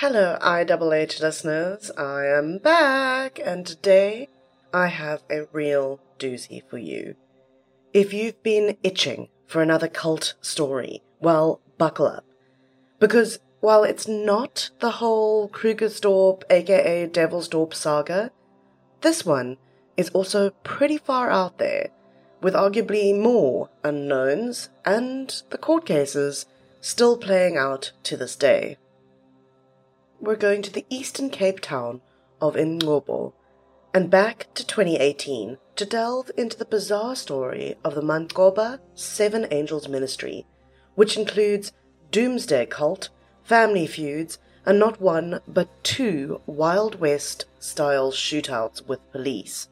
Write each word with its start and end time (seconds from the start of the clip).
Hello, 0.00 0.38
IHH 0.40 1.20
listeners. 1.20 1.90
I 1.90 2.24
am 2.24 2.56
back, 2.56 3.38
and 3.38 3.66
today 3.66 4.30
I 4.72 4.86
have 4.86 5.22
a 5.30 5.46
real 5.52 6.00
doozy 6.18 6.62
for 6.70 6.78
you. 6.78 7.16
If 7.92 8.14
you've 8.14 8.42
been 8.42 8.78
itching 8.82 9.28
for 9.46 9.60
another 9.60 9.88
cult 9.88 10.36
story, 10.40 11.02
well, 11.20 11.60
buckle 11.76 12.06
up. 12.06 12.24
Because 12.98 13.40
while 13.60 13.84
it's 13.84 14.08
not 14.08 14.70
the 14.78 14.92
whole 14.92 15.50
Krugersdorp, 15.50 16.44
aka 16.48 17.06
Devilsdorp 17.06 17.74
saga, 17.74 18.30
this 19.02 19.26
one 19.26 19.58
is 19.98 20.08
also 20.14 20.48
pretty 20.64 20.96
far 20.96 21.28
out 21.28 21.58
there, 21.58 21.90
with 22.40 22.54
arguably 22.54 23.14
more 23.14 23.68
unknowns 23.84 24.70
and 24.82 25.42
the 25.50 25.58
court 25.58 25.84
cases 25.84 26.46
still 26.80 27.18
playing 27.18 27.58
out 27.58 27.92
to 28.04 28.16
this 28.16 28.34
day 28.34 28.78
we're 30.20 30.36
going 30.36 30.62
to 30.62 30.72
the 30.72 30.86
Eastern 30.90 31.30
Cape 31.30 31.60
town 31.60 32.00
of 32.40 32.54
Ingcobo 32.54 33.32
and 33.94 34.10
back 34.10 34.46
to 34.54 34.66
2018 34.66 35.58
to 35.76 35.84
delve 35.86 36.30
into 36.36 36.56
the 36.56 36.64
bizarre 36.64 37.16
story 37.16 37.74
of 37.84 37.94
the 37.94 38.02
Mancoba 38.02 38.78
Seven 38.94 39.46
Angels 39.50 39.88
Ministry, 39.88 40.46
which 40.94 41.16
includes 41.16 41.72
doomsday 42.10 42.66
cult, 42.66 43.08
family 43.42 43.86
feuds, 43.86 44.38
and 44.66 44.78
not 44.78 45.00
one 45.00 45.40
but 45.48 45.82
two 45.82 46.40
Wild 46.46 47.00
West 47.00 47.46
style 47.58 48.12
shootouts 48.12 48.86
with 48.86 49.10
police. 49.12 49.68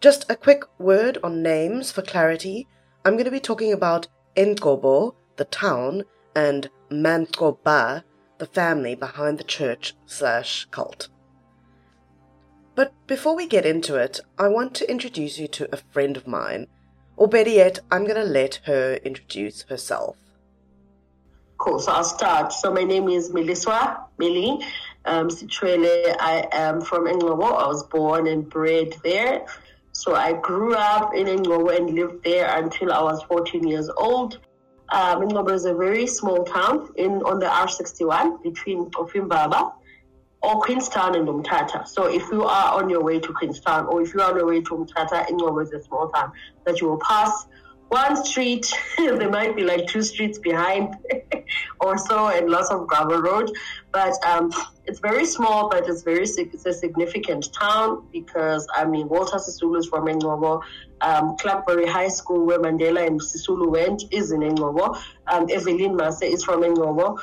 Just 0.00 0.30
a 0.30 0.36
quick 0.36 0.64
word 0.78 1.18
on 1.22 1.42
names 1.42 1.92
for 1.92 2.02
clarity. 2.02 2.66
I'm 3.04 3.14
going 3.14 3.24
to 3.26 3.30
be 3.30 3.40
talking 3.40 3.72
about 3.72 4.08
Ingcobo, 4.36 5.14
the 5.36 5.44
town, 5.44 6.04
and 6.34 6.68
Mancoba, 6.90 8.02
the 8.38 8.46
family 8.46 8.94
behind 8.94 9.38
the 9.38 9.44
church 9.44 9.94
slash 10.06 10.66
cult. 10.70 11.08
But 12.74 12.92
before 13.06 13.34
we 13.34 13.46
get 13.46 13.64
into 13.64 13.96
it, 13.96 14.20
I 14.38 14.48
want 14.48 14.74
to 14.74 14.90
introduce 14.90 15.38
you 15.38 15.48
to 15.48 15.68
a 15.72 15.78
friend 15.78 16.16
of 16.16 16.26
mine, 16.26 16.66
or 17.16 17.26
better 17.26 17.50
yet, 17.50 17.78
I'm 17.90 18.04
going 18.04 18.16
to 18.16 18.24
let 18.24 18.60
her 18.66 18.96
introduce 18.96 19.62
herself. 19.62 20.16
Cool, 21.58 21.78
so 21.78 21.92
I'll 21.92 22.04
start. 22.04 22.52
So 22.52 22.70
my 22.70 22.84
name 22.84 23.08
is 23.08 23.30
Meliswa 23.30 24.04
Meli 24.18 24.62
um. 25.06 25.28
I 26.20 26.48
am 26.52 26.80
from 26.82 27.06
Ingcobo. 27.06 27.44
I 27.44 27.66
was 27.66 27.84
born 27.84 28.26
and 28.26 28.48
bred 28.48 28.94
there. 29.02 29.46
So 29.92 30.14
I 30.14 30.34
grew 30.34 30.74
up 30.74 31.14
in 31.14 31.26
Ingcobo 31.26 31.74
and 31.74 31.94
lived 31.94 32.24
there 32.24 32.58
until 32.58 32.92
I 32.92 33.00
was 33.02 33.22
14 33.22 33.66
years 33.66 33.88
old. 33.96 34.38
Um, 34.90 35.22
Ingcobo 35.22 35.52
is 35.52 35.64
a 35.64 35.74
very 35.74 36.06
small 36.06 36.44
town 36.44 36.90
in 36.96 37.22
on 37.22 37.40
the 37.40 37.46
R61 37.46 38.42
between 38.42 38.90
Ofimbaba 38.92 39.72
or 40.42 40.60
Queenstown 40.60 41.16
and 41.16 41.26
Umtata. 41.26 41.86
So 41.88 42.06
if 42.06 42.22
you 42.30 42.44
are 42.44 42.80
on 42.80 42.88
your 42.88 43.02
way 43.02 43.18
to 43.18 43.32
Queenstown 43.32 43.86
or 43.86 44.02
if 44.02 44.14
you 44.14 44.20
are 44.20 44.30
on 44.30 44.36
your 44.36 44.46
way 44.46 44.60
to 44.60 44.70
Umtata, 44.70 45.26
Ingcobo 45.28 45.62
is 45.62 45.72
a 45.72 45.82
small 45.82 46.08
town 46.10 46.32
that 46.64 46.80
you 46.80 46.88
will 46.88 47.00
pass 47.00 47.46
one 47.88 48.24
street, 48.24 48.66
there 48.98 49.30
might 49.30 49.54
be 49.54 49.62
like 49.62 49.86
two 49.86 50.02
streets 50.02 50.38
behind 50.38 50.94
or 51.80 51.96
so, 51.98 52.28
and 52.28 52.50
lots 52.50 52.70
of 52.70 52.86
gravel 52.86 53.20
road. 53.22 53.50
But 53.92 54.14
um, 54.26 54.52
it's 54.84 55.00
very 55.00 55.24
small, 55.24 55.68
but 55.68 55.88
it's 55.88 56.02
very 56.02 56.22
it's 56.22 56.66
a 56.66 56.72
significant 56.72 57.48
town 57.58 58.06
because 58.12 58.66
I 58.74 58.84
mean 58.84 59.08
Walter 59.08 59.36
Sisulu 59.36 59.78
is 59.78 59.86
from 59.86 60.06
Ingcobo. 60.06 60.62
Um, 61.00 61.36
High 61.86 62.08
School, 62.08 62.46
where 62.46 62.58
Mandela 62.58 63.06
and 63.06 63.20
Sisulu 63.20 63.70
went, 63.70 64.04
is 64.10 64.32
in 64.32 64.40
Ingcobo. 64.40 64.98
Um, 65.26 65.46
Evelyn 65.50 65.94
Mase 65.94 66.22
is 66.22 66.42
from 66.44 66.62
Ingcobo 66.62 67.18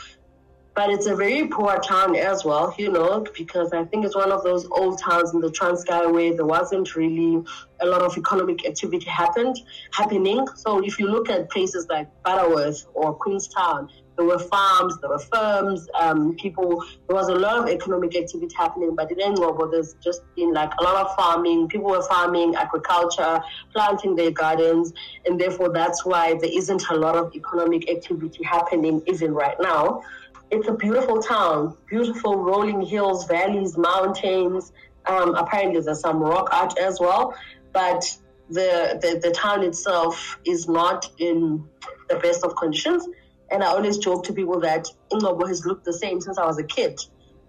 but 0.76 0.90
it's 0.90 1.06
a 1.06 1.16
very 1.16 1.48
poor 1.48 1.78
town 1.80 2.16
as 2.16 2.44
well, 2.44 2.74
you 2.78 2.92
know, 2.92 3.26
because 3.36 3.72
I 3.74 3.86
think 3.86 4.06
it's 4.06 4.16
one 4.16 4.32
of 4.32 4.44
those 4.44 4.66
old 4.72 5.00
towns 5.00 5.34
in 5.34 5.40
the 5.40 5.50
Transkei 5.50 6.12
where 6.12 6.34
there 6.34 6.46
wasn't 6.46 6.96
really 6.96 7.44
a 7.80 7.86
lot 7.86 8.02
of 8.02 8.18
economic 8.18 8.66
activity 8.66 9.08
happened 9.08 9.60
happening. 9.92 10.48
So 10.56 10.84
if 10.84 11.00
you 11.00 11.08
look 11.08 11.30
at 11.30 11.50
places 11.52 11.88
like 11.90 12.08
Butterworth 12.24 12.88
or 12.94 13.14
Queenstown, 13.14 13.90
there 14.16 14.26
were 14.26 14.40
farms, 14.40 15.00
there 15.02 15.10
were 15.10 15.20
firms, 15.20 15.88
um, 16.00 16.36
people. 16.36 16.84
There 17.08 17.16
was 17.16 17.30
a 17.30 17.36
lot 17.36 17.58
of 17.58 17.68
economic 17.68 18.16
activity 18.16 18.54
happening, 18.56 18.96
but 18.96 19.12
in 19.12 19.18
Ingcobo, 19.18 19.72
there's 19.72 19.96
just 20.04 20.22
been 20.36 20.54
like 20.54 20.72
a 20.80 20.84
lot 20.84 21.04
of 21.04 21.16
farming. 21.16 21.68
People 21.68 21.90
were 21.90 22.04
farming, 22.04 22.54
agriculture, 22.56 23.42
planting 23.74 24.16
their 24.16 24.30
gardens, 24.30 24.94
and 25.26 25.42
therefore 25.42 25.70
that's 25.70 26.06
why 26.06 26.36
there 26.36 26.52
isn't 26.52 26.84
a 26.90 26.96
lot 26.96 27.16
of 27.16 27.34
economic 27.36 27.90
activity 27.90 28.44
happening 28.44 29.02
even 29.08 29.34
right 29.34 29.58
now 29.60 30.04
it's 30.54 30.68
a 30.68 30.74
beautiful 30.74 31.20
town, 31.20 31.76
beautiful 31.90 32.38
rolling 32.38 32.82
hills, 32.82 33.26
valleys, 33.26 33.76
mountains. 33.76 34.72
Um, 35.08 35.34
apparently, 35.36 35.82
there's 35.82 36.00
some 36.00 36.20
rock 36.20 36.50
art 36.54 36.78
as 36.78 37.00
well, 37.00 37.36
but 37.72 38.06
the, 38.50 39.00
the, 39.02 39.20
the 39.22 39.32
town 39.32 39.64
itself 39.64 40.38
is 40.46 40.68
not 40.68 41.10
in 41.18 41.68
the 42.10 42.18
best 42.18 42.44
of 42.44 42.56
conditions. 42.56 43.08
And 43.50 43.64
I 43.64 43.68
always 43.68 43.98
joke 43.98 44.26
to 44.26 44.34
people 44.34 44.60
that 44.60 44.86
Ingcobo 45.12 45.48
has 45.48 45.66
looked 45.66 45.86
the 45.86 45.94
same 45.94 46.22
since 46.22 46.38
I 46.38 46.46
was 46.46 46.60
a 46.60 46.64
kid. 46.64 47.00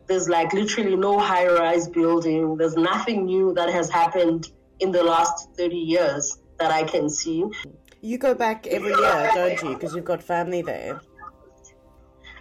There's 0.06 0.28
like 0.28 0.52
literally 0.54 0.96
no 0.96 1.18
high 1.18 1.46
rise 1.46 1.88
building. 1.88 2.56
There's 2.56 2.76
nothing 2.76 3.26
new 3.26 3.52
that 3.54 3.70
has 3.70 3.90
happened 3.90 4.48
in 4.80 4.92
the 4.92 5.02
last 5.02 5.48
30 5.56 5.76
years 5.76 6.38
that 6.58 6.70
I 6.70 6.84
can 6.84 7.08
see. 7.10 7.44
You 8.00 8.18
go 8.18 8.34
back 8.34 8.66
every 8.66 8.90
year, 8.90 9.30
don't 9.34 9.62
you? 9.62 9.74
Because 9.74 9.94
you've 9.94 10.04
got 10.04 10.22
family 10.22 10.62
there. 10.62 11.00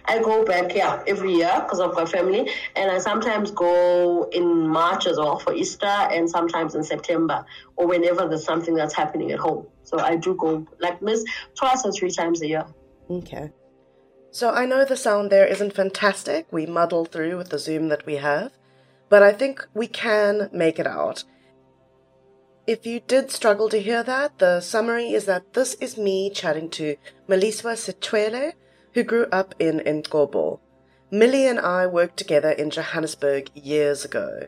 I 0.06 0.20
go 0.22 0.44
back, 0.44 0.74
yeah, 0.74 1.02
every 1.06 1.32
year 1.32 1.52
because 1.62 1.80
I've 1.80 1.94
got 1.94 2.10
family, 2.10 2.50
and 2.76 2.90
I 2.90 2.98
sometimes 2.98 3.50
go 3.50 4.28
in 4.32 4.68
March 4.68 5.06
as 5.06 5.16
well 5.16 5.38
for 5.38 5.54
Easter, 5.54 5.86
and 5.86 6.28
sometimes 6.28 6.74
in 6.74 6.84
September 6.84 7.44
or 7.76 7.86
whenever 7.86 8.28
there's 8.28 8.44
something 8.44 8.74
that's 8.74 8.94
happening 8.94 9.32
at 9.32 9.38
home. 9.38 9.66
So 9.82 9.98
I 9.98 10.16
do 10.16 10.34
go 10.34 10.66
like 10.80 11.00
miss 11.02 11.24
twice 11.54 11.84
or 11.84 11.92
three 11.92 12.10
times 12.10 12.42
a 12.42 12.48
year. 12.48 12.66
Okay. 13.10 13.50
So 14.30 14.50
I 14.50 14.66
know 14.66 14.84
the 14.84 14.96
sound 14.96 15.30
there 15.30 15.46
isn't 15.46 15.74
fantastic. 15.74 16.46
We 16.50 16.66
muddle 16.66 17.04
through 17.04 17.36
with 17.36 17.50
the 17.50 17.58
Zoom 17.58 17.88
that 17.88 18.04
we 18.04 18.16
have, 18.16 18.52
but 19.08 19.22
I 19.22 19.32
think 19.32 19.66
we 19.74 19.86
can 19.86 20.50
make 20.52 20.78
it 20.78 20.86
out. 20.86 21.24
If 22.66 22.86
you 22.86 23.00
did 23.00 23.30
struggle 23.30 23.68
to 23.68 23.80
hear 23.80 24.02
that, 24.02 24.38
the 24.38 24.60
summary 24.60 25.12
is 25.12 25.26
that 25.26 25.52
this 25.52 25.74
is 25.74 25.98
me 25.98 26.30
chatting 26.30 26.70
to 26.70 26.96
Meliswa 27.28 27.74
Sitwele, 27.76 28.54
who 28.94 29.02
grew 29.02 29.26
up 29.32 29.54
in 29.58 29.80
Ingcobo. 29.80 30.60
Millie 31.10 31.46
and 31.46 31.58
I 31.58 31.86
worked 31.86 32.16
together 32.16 32.50
in 32.50 32.70
Johannesburg 32.70 33.50
years 33.54 34.04
ago. 34.04 34.46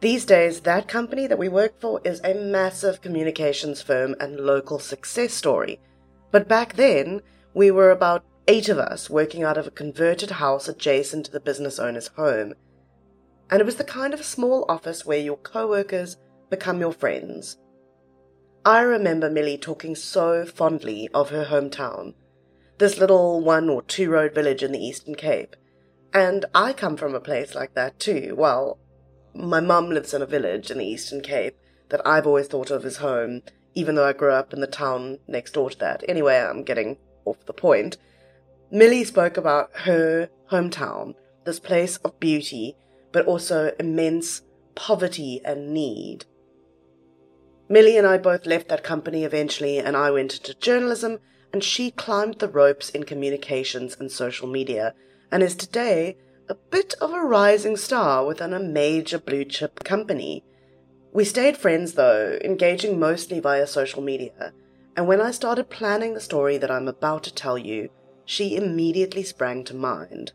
These 0.00 0.24
days, 0.24 0.60
that 0.60 0.88
company 0.88 1.26
that 1.26 1.38
we 1.38 1.48
work 1.48 1.80
for 1.80 2.00
is 2.04 2.20
a 2.24 2.34
massive 2.34 3.02
communications 3.02 3.82
firm 3.82 4.16
and 4.18 4.40
local 4.40 4.78
success 4.78 5.32
story. 5.32 5.80
But 6.30 6.48
back 6.48 6.74
then, 6.74 7.22
we 7.54 7.70
were 7.70 7.90
about 7.90 8.24
eight 8.48 8.68
of 8.68 8.78
us 8.78 9.10
working 9.10 9.44
out 9.44 9.58
of 9.58 9.66
a 9.66 9.70
converted 9.70 10.32
house 10.32 10.66
adjacent 10.66 11.26
to 11.26 11.32
the 11.32 11.40
business 11.40 11.78
owner's 11.78 12.08
home. 12.08 12.54
And 13.50 13.60
it 13.60 13.66
was 13.66 13.76
the 13.76 13.84
kind 13.84 14.14
of 14.14 14.24
small 14.24 14.64
office 14.68 15.04
where 15.04 15.18
your 15.18 15.36
co 15.36 15.68
workers 15.68 16.16
become 16.50 16.80
your 16.80 16.92
friends. 16.92 17.58
I 18.64 18.80
remember 18.80 19.28
Millie 19.28 19.58
talking 19.58 19.94
so 19.94 20.46
fondly 20.46 21.08
of 21.12 21.30
her 21.30 21.44
hometown 21.44 22.14
this 22.82 22.98
little 22.98 23.40
one 23.40 23.68
or 23.68 23.80
two 23.80 24.10
road 24.10 24.34
village 24.34 24.60
in 24.60 24.72
the 24.72 24.84
Eastern 24.84 25.14
Cape. 25.14 25.54
And 26.12 26.44
I 26.52 26.72
come 26.72 26.96
from 26.96 27.14
a 27.14 27.20
place 27.20 27.54
like 27.54 27.74
that 27.74 28.00
too. 28.00 28.34
Well, 28.36 28.76
my 29.32 29.60
mum 29.60 29.90
lives 29.90 30.12
in 30.12 30.20
a 30.20 30.26
village 30.26 30.68
in 30.68 30.78
the 30.78 30.84
Eastern 30.84 31.20
Cape 31.20 31.56
that 31.90 32.04
I've 32.04 32.26
always 32.26 32.48
thought 32.48 32.72
of 32.72 32.84
as 32.84 32.96
home, 32.96 33.42
even 33.74 33.94
though 33.94 34.08
I 34.08 34.12
grew 34.12 34.32
up 34.32 34.52
in 34.52 34.60
the 34.60 34.66
town 34.66 35.20
next 35.28 35.52
door 35.52 35.70
to 35.70 35.78
that. 35.78 36.02
Anyway, 36.08 36.36
I'm 36.36 36.64
getting 36.64 36.98
off 37.24 37.46
the 37.46 37.52
point. 37.52 37.98
Millie 38.72 39.04
spoke 39.04 39.36
about 39.36 39.70
her 39.74 40.28
hometown, 40.50 41.14
this 41.44 41.60
place 41.60 41.98
of 41.98 42.18
beauty, 42.18 42.74
but 43.12 43.26
also 43.26 43.70
immense 43.78 44.42
poverty 44.74 45.40
and 45.44 45.72
need. 45.72 46.24
Millie 47.68 47.96
and 47.96 48.08
I 48.08 48.18
both 48.18 48.44
left 48.44 48.68
that 48.70 48.82
company 48.82 49.22
eventually, 49.22 49.78
and 49.78 49.96
I 49.96 50.10
went 50.10 50.36
into 50.36 50.58
journalism 50.58 51.20
and 51.52 51.62
she 51.62 51.90
climbed 51.90 52.38
the 52.38 52.48
ropes 52.48 52.90
in 52.90 53.04
communications 53.04 53.96
and 53.98 54.10
social 54.10 54.48
media, 54.48 54.94
and 55.30 55.42
is 55.42 55.54
today 55.54 56.16
a 56.48 56.54
bit 56.54 56.94
of 57.00 57.12
a 57.12 57.20
rising 57.20 57.76
star 57.76 58.24
within 58.24 58.52
a 58.52 58.60
major 58.60 59.18
blue 59.18 59.44
chip 59.44 59.84
company. 59.84 60.44
We 61.12 61.24
stayed 61.24 61.56
friends 61.56 61.94
though, 61.94 62.38
engaging 62.42 62.98
mostly 62.98 63.40
via 63.40 63.66
social 63.66 64.02
media, 64.02 64.52
and 64.96 65.06
when 65.06 65.20
I 65.20 65.30
started 65.30 65.70
planning 65.70 66.14
the 66.14 66.20
story 66.20 66.58
that 66.58 66.70
I'm 66.70 66.88
about 66.88 67.22
to 67.24 67.34
tell 67.34 67.58
you, 67.58 67.90
she 68.24 68.56
immediately 68.56 69.22
sprang 69.22 69.64
to 69.64 69.74
mind. 69.74 70.32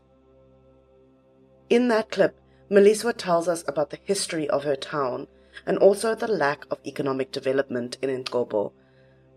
In 1.68 1.88
that 1.88 2.10
clip, 2.10 2.40
Meliswa 2.70 3.14
tells 3.16 3.48
us 3.48 3.64
about 3.66 3.90
the 3.90 3.98
history 4.04 4.48
of 4.48 4.64
her 4.64 4.76
town 4.76 5.26
and 5.66 5.78
also 5.78 6.14
the 6.14 6.28
lack 6.28 6.64
of 6.70 6.78
economic 6.86 7.32
development 7.32 7.96
in 8.02 8.10
Ingcobo 8.10 8.72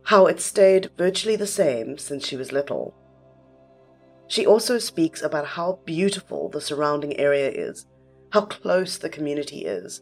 how 0.03 0.27
it 0.27 0.39
stayed 0.39 0.89
virtually 0.97 1.35
the 1.35 1.47
same 1.47 1.97
since 1.97 2.25
she 2.25 2.35
was 2.35 2.51
little. 2.51 2.95
She 4.27 4.45
also 4.45 4.77
speaks 4.77 5.21
about 5.21 5.45
how 5.45 5.79
beautiful 5.85 6.49
the 6.49 6.61
surrounding 6.61 7.17
area 7.17 7.49
is, 7.49 7.85
how 8.31 8.41
close 8.41 8.97
the 8.97 9.09
community 9.09 9.65
is. 9.65 10.01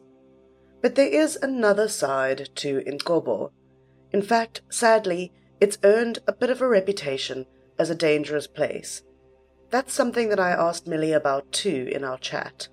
But 0.81 0.95
there 0.95 1.07
is 1.07 1.35
another 1.35 1.87
side 1.87 2.49
to 2.55 2.81
Ingcobo. 2.81 3.51
In 4.11 4.21
fact, 4.21 4.61
sadly, 4.69 5.31
it's 5.59 5.77
earned 5.83 6.19
a 6.27 6.33
bit 6.33 6.49
of 6.49 6.61
a 6.61 6.67
reputation 6.67 7.45
as 7.77 7.89
a 7.89 7.95
dangerous 7.95 8.47
place. 8.47 9.03
That's 9.71 9.93
something 9.93 10.29
that 10.29 10.39
I 10.39 10.51
asked 10.51 10.87
Millie 10.87 11.13
about 11.13 11.51
too 11.51 11.89
in 11.91 12.03
our 12.03 12.17
chat. 12.17 12.67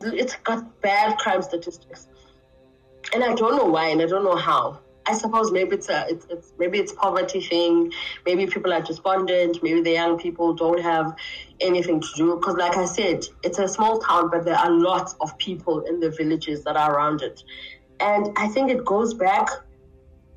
It's 0.00 0.36
got 0.36 0.80
bad 0.80 1.18
crime 1.18 1.42
statistics. 1.42 2.08
And 3.14 3.22
I 3.22 3.34
don't 3.34 3.56
know 3.56 3.64
why 3.64 3.88
and 3.88 4.02
I 4.02 4.06
don't 4.06 4.24
know 4.24 4.36
how. 4.36 4.80
I 5.08 5.14
suppose 5.14 5.52
maybe 5.52 5.76
it's 5.76 5.88
a 5.88 6.06
it's, 6.08 6.26
it's 6.28 6.52
maybe 6.58 6.78
it's 6.78 6.92
poverty 6.92 7.40
thing. 7.40 7.92
Maybe 8.24 8.46
people 8.46 8.72
are 8.72 8.82
despondent. 8.82 9.62
Maybe 9.62 9.80
the 9.80 9.92
young 9.92 10.18
people 10.18 10.54
don't 10.54 10.82
have 10.82 11.14
anything 11.60 12.00
to 12.00 12.08
do. 12.16 12.36
Because, 12.36 12.56
like 12.56 12.76
I 12.76 12.86
said, 12.86 13.24
it's 13.42 13.58
a 13.58 13.68
small 13.68 14.00
town, 14.00 14.30
but 14.30 14.44
there 14.44 14.56
are 14.56 14.70
lots 14.70 15.14
of 15.20 15.38
people 15.38 15.80
in 15.80 16.00
the 16.00 16.10
villages 16.10 16.64
that 16.64 16.76
are 16.76 16.94
around 16.94 17.22
it, 17.22 17.42
and 18.00 18.36
I 18.36 18.48
think 18.48 18.70
it 18.70 18.84
goes 18.84 19.14
back 19.14 19.48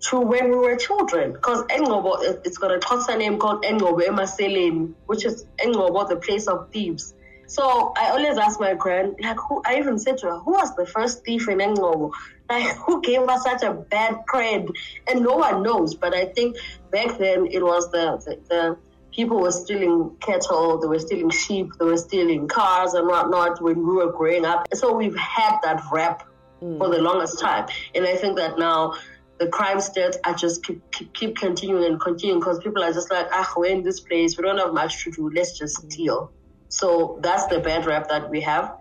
to 0.01 0.19
when 0.19 0.49
we 0.49 0.55
were 0.55 0.75
children. 0.75 1.33
Because 1.33 1.63
Engobo, 1.63 2.21
it's 2.45 2.57
got 2.57 2.71
a 2.71 2.79
Xhosa 2.79 3.17
name 3.17 3.37
called 3.37 3.63
Engobo 3.63 4.01
Emaseleni, 4.01 4.93
which 5.07 5.25
is 5.25 5.45
Engobo, 5.57 6.07
the 6.07 6.15
place 6.15 6.47
of 6.47 6.71
thieves. 6.71 7.13
So 7.49 7.93
I 7.97 8.11
always 8.11 8.37
ask 8.37 8.59
my 8.59 8.75
grand, 8.75 9.15
like, 9.19 9.37
who? 9.37 9.63
I 9.65 9.79
even 9.79 9.97
said 9.97 10.19
to 10.19 10.27
her, 10.27 10.37
who 10.37 10.51
was 10.51 10.75
the 10.75 10.85
first 10.85 11.25
thief 11.25 11.49
in 11.49 11.57
Engobo? 11.57 12.11
Like, 12.47 12.77
who 12.77 13.01
gave 13.01 13.21
us 13.21 13.43
such 13.43 13.63
a 13.63 13.73
bad 13.73 14.19
cred? 14.31 14.69
And 15.07 15.21
no 15.21 15.35
one 15.37 15.63
knows. 15.63 15.95
But 15.95 16.13
I 16.13 16.25
think 16.25 16.57
back 16.91 17.17
then 17.17 17.47
it 17.47 17.63
was 17.63 17.89
the, 17.89 18.21
the, 18.23 18.39
the 18.49 18.77
people 19.11 19.41
were 19.41 19.51
stealing 19.51 20.15
cattle, 20.19 20.77
they 20.77 20.87
were 20.87 20.99
stealing 20.99 21.31
sheep, 21.31 21.71
they 21.79 21.85
were 21.85 21.97
stealing 21.97 22.47
cars 22.47 22.93
and 22.93 23.07
whatnot 23.07 23.59
when 23.63 23.77
we 23.77 23.95
were 23.95 24.11
growing 24.11 24.45
up. 24.45 24.67
So 24.75 24.93
we've 24.93 25.17
had 25.17 25.57
that 25.63 25.81
rap 25.91 26.27
mm. 26.61 26.77
for 26.77 26.89
the 26.89 27.01
longest 27.01 27.39
time. 27.39 27.67
And 27.95 28.05
I 28.05 28.15
think 28.15 28.37
that 28.37 28.59
now 28.59 28.93
the 29.39 29.47
crime 29.47 29.77
stats 29.77 30.17
are 30.23 30.35
just 30.35 30.63
keep, 30.63 30.91
keep, 30.91 31.13
keep 31.15 31.35
continuing 31.35 31.85
and 31.85 31.99
continuing 31.99 32.41
because 32.41 32.59
people 32.59 32.83
are 32.83 32.93
just 32.93 33.09
like, 33.09 33.27
ah, 33.31 33.51
we're 33.57 33.71
in 33.71 33.81
this 33.81 33.99
place, 33.99 34.37
we 34.37 34.43
don't 34.43 34.59
have 34.59 34.73
much 34.73 35.03
to 35.05 35.11
do, 35.11 35.31
let's 35.33 35.57
just 35.57 35.89
steal. 35.89 36.31
So 36.69 37.19
that's 37.21 37.47
the 37.47 37.59
bad 37.59 37.85
rap 37.85 38.09
that 38.09 38.29
we 38.29 38.41
have, 38.41 38.75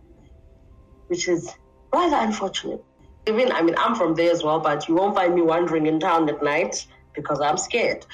which 1.09 1.29
is 1.29 1.51
rather 1.93 2.17
unfortunate 2.17 2.85
even 3.29 3.53
I 3.53 3.63
mean 3.63 3.75
I'm 3.79 3.95
from 3.95 4.15
there 4.15 4.33
as 4.33 4.43
well, 4.43 4.61
but 4.61 4.89
you 4.89 4.95
won't 4.95 5.15
find 5.15 5.35
me 5.35 5.43
wandering 5.43 5.87
in 5.87 6.01
town 6.01 6.29
at 6.29 6.43
night 6.43 6.87
because 7.15 7.41
I'm 7.41 7.59
scared. 7.59 8.05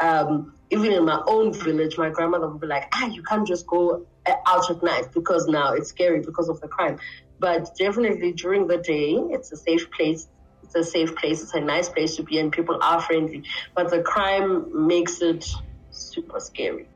Um, 0.00 0.56
even 0.70 0.92
in 0.92 1.04
my 1.04 1.22
own 1.26 1.52
village, 1.52 1.96
my 1.96 2.10
grandmother 2.10 2.48
would 2.48 2.60
be 2.60 2.66
like, 2.66 2.88
"Ah, 2.94 3.06
you 3.06 3.22
can't 3.22 3.46
just 3.46 3.66
go 3.66 4.06
uh, 4.26 4.34
out 4.46 4.70
at 4.70 4.82
night 4.82 5.06
because 5.14 5.46
now 5.46 5.72
it's 5.72 5.90
scary 5.90 6.20
because 6.20 6.48
of 6.48 6.60
the 6.60 6.68
crime." 6.68 6.98
But 7.38 7.70
definitely 7.78 8.32
during 8.32 8.66
the 8.66 8.78
day, 8.78 9.12
it's 9.34 9.52
a 9.52 9.56
safe 9.56 9.90
place. 9.92 10.26
It's 10.62 10.74
a 10.74 10.84
safe 10.84 11.14
place. 11.16 11.42
It's 11.42 11.54
a 11.54 11.60
nice 11.60 11.88
place 11.88 12.16
to 12.16 12.22
be, 12.22 12.38
and 12.38 12.50
people 12.50 12.78
are 12.82 13.00
friendly. 13.00 13.44
But 13.76 13.90
the 13.90 14.02
crime 14.02 14.86
makes 14.86 15.20
it 15.20 15.44
super 15.90 16.40
scary. 16.40 16.88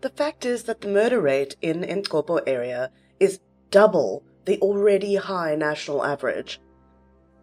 The 0.00 0.10
fact 0.10 0.44
is 0.44 0.64
that 0.64 0.80
the 0.80 0.88
murder 0.88 1.20
rate 1.20 1.56
in 1.62 1.82
Entkopo 1.82 2.40
area 2.46 2.90
is 3.18 3.40
double 3.70 4.22
the 4.44 4.58
already 4.60 5.16
high 5.16 5.54
national 5.54 6.04
average. 6.04 6.60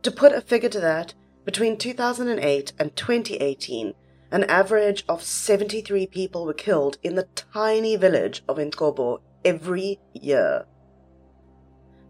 To 0.04 0.12
put 0.12 0.34
a 0.34 0.42
figure 0.42 0.70
to 0.70 0.80
that, 0.80 1.14
between 1.46 1.78
2008 1.78 2.74
and 2.80 2.96
2018, 2.96 3.94
an 4.32 4.44
average 4.46 5.04
of 5.08 5.24
73 5.24 6.08
people 6.08 6.46
were 6.46 6.54
killed 6.54 6.98
in 7.04 7.16
the 7.16 7.28
tiny 7.54 7.96
village 7.96 8.44
of 8.48 8.58
Entkobo 8.58 9.20
every 9.44 10.00
year. 10.14 10.66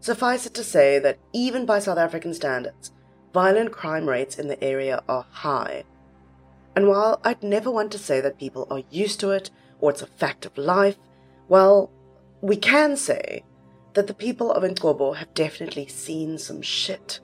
Suffice 0.00 0.46
it 0.46 0.54
to 0.54 0.64
say 0.64 0.98
that 0.98 1.18
even 1.32 1.66
by 1.66 1.78
South 1.78 1.98
African 1.98 2.34
standards, 2.34 2.92
violent 3.32 3.72
crime 3.72 4.08
rates 4.08 4.38
in 4.38 4.48
the 4.48 4.62
area 4.62 5.02
are 5.08 5.26
high. 5.30 5.84
And 6.76 6.88
while 6.88 7.20
I'd 7.24 7.42
never 7.42 7.70
want 7.70 7.90
to 7.92 7.98
say 7.98 8.20
that 8.20 8.38
people 8.38 8.66
are 8.70 8.82
used 8.90 9.20
to 9.20 9.30
it 9.30 9.50
or 9.84 9.90
it's 9.90 10.00
a 10.00 10.06
fact 10.06 10.46
of 10.46 10.56
life, 10.56 10.96
well, 11.46 11.90
we 12.40 12.56
can 12.56 12.96
say 12.96 13.44
that 13.92 14.06
the 14.06 14.14
people 14.14 14.50
of 14.50 14.62
Entkobo 14.62 15.14
have 15.14 15.34
definitely 15.34 15.86
seen 15.86 16.38
some 16.38 16.62
shit. 16.62 17.20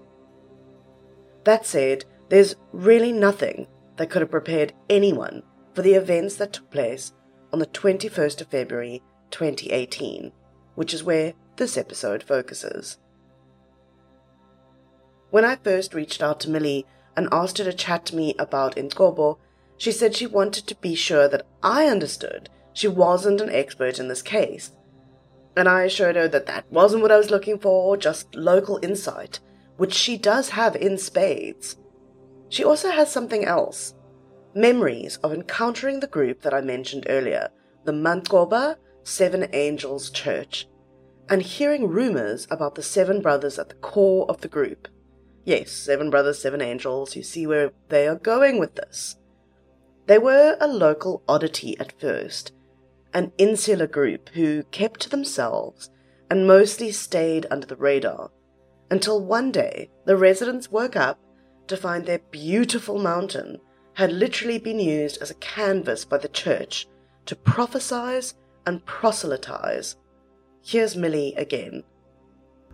That 1.45 1.65
said, 1.65 2.05
there's 2.29 2.57
really 2.73 3.13
nothing 3.13 3.67
that 3.97 4.11
could 4.11 4.21
have 4.21 4.31
prepared 4.31 4.75
anyone 4.91 5.43
for 5.73 5.81
the 5.81 5.95
events 5.95 6.37
that 6.37 6.53
took 6.53 6.71
place 6.71 7.15
on 7.51 7.61
the 7.61 7.67
21st 7.67 8.43
of 8.43 8.49
February 8.49 9.03
2018, 9.31 10.31
which 10.75 10.93
is 10.93 11.03
where 11.03 11.33
this 11.57 11.79
episode 11.79 12.23
focuses. 12.23 12.99
When 15.31 15.47
I 15.47 15.57
first 15.57 15.95
reached 15.95 16.23
out 16.23 16.41
to 16.41 16.51
Millie 16.51 16.85
and 17.17 17.27
asked 17.33 17.57
her 17.57 17.65
to 17.65 17.73
chat 17.73 18.05
to 18.07 18.17
me 18.17 18.35
about 18.39 18.77
Entkobo, 18.77 19.39
she 19.81 19.91
said 19.91 20.15
she 20.15 20.27
wanted 20.27 20.67
to 20.67 20.75
be 20.75 20.95
sure 20.95 21.27
that 21.27 21.47
I 21.63 21.87
understood 21.87 22.51
she 22.75 22.87
wasn't 22.87 23.41
an 23.41 23.49
expert 23.49 23.99
in 23.99 24.09
this 24.09 24.21
case 24.21 24.73
and 25.57 25.69
I 25.69 25.85
assured 25.85 26.17
her 26.17 26.29
that 26.29 26.47
that 26.47 26.71
wasn't 26.71 27.03
what 27.03 27.11
I 27.11 27.17
was 27.17 27.31
looking 27.31 27.59
for, 27.59 27.97
just 27.97 28.35
local 28.35 28.79
insight, 28.83 29.41
which 29.79 29.95
she 29.95 30.17
does 30.17 30.51
have 30.51 30.77
in 30.77 30.99
spades. 30.99 31.77
She 32.49 32.63
also 32.65 32.91
has 32.91 33.11
something 33.11 33.45
else 33.45 33.95
memories 34.55 35.17
of 35.19 35.33
encountering 35.33 36.01
the 36.01 36.09
group 36.09 36.43
that 36.43 36.53
I 36.53 36.61
mentioned 36.61 37.07
earlier, 37.09 37.51
the 37.85 37.93
Mancoba 37.93 38.77
Seven 39.05 39.49
Angels 39.53 40.11
Church, 40.11 40.67
and 41.29 41.41
hearing 41.41 41.89
rumors 41.89 42.47
about 42.51 42.75
the 42.75 42.83
seven 42.83 43.23
brothers 43.23 43.59
at 43.59 43.69
the 43.69 43.77
core 43.77 44.29
of 44.29 44.41
the 44.41 44.49
group. 44.49 44.89
Yes, 45.45 45.71
seven 45.71 46.11
brothers, 46.11 46.43
seven 46.43 46.61
angels, 46.61 47.17
you 47.17 47.23
see 47.23 47.47
where 47.47 47.73
they 47.89 48.07
are 48.09 48.17
going 48.17 48.59
with 48.59 48.75
this. 48.75 49.17
They 50.11 50.19
were 50.19 50.57
a 50.61 50.67
local 50.67 51.23
oddity 51.29 51.79
at 51.79 52.01
first, 52.01 52.51
an 53.15 53.31
insular 53.39 53.87
group 53.87 54.31
who 54.31 54.65
kept 54.73 54.99
to 55.03 55.09
themselves 55.09 55.89
and 56.29 56.49
mostly 56.49 56.91
stayed 56.91 57.47
under 57.49 57.65
the 57.65 57.77
radar 57.77 58.33
until 58.91 59.25
one 59.25 59.53
day 59.53 59.89
the 60.07 60.17
residents 60.17 60.69
woke 60.69 60.97
up 60.97 61.21
to 61.69 61.77
find 61.77 62.05
their 62.05 62.19
beautiful 62.33 62.99
mountain 62.99 63.59
had 63.93 64.11
literally 64.11 64.59
been 64.59 64.81
used 64.81 65.23
as 65.23 65.31
a 65.31 65.35
canvas 65.35 66.05
by 66.05 66.19
the 66.19 66.27
church 66.27 66.89
to 67.27 67.37
prophesize 67.37 68.35
and 68.67 68.85
proselytize. 68.87 69.95
Here's 70.61 70.97
Millie 70.97 71.35
again. 71.37 71.85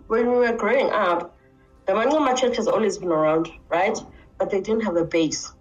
When 0.07 0.31
we 0.31 0.39
were 0.39 0.57
growing 0.57 0.89
up, 0.89 1.37
the 1.85 1.93
Mancoba 1.93 2.35
church 2.35 2.57
has 2.57 2.67
always 2.67 2.97
been 2.97 3.13
around, 3.13 3.51
right? 3.69 3.99
But 4.39 4.49
they 4.49 4.63
didn't 4.63 4.85
have 4.85 4.97
a 4.97 5.05
base. 5.05 5.53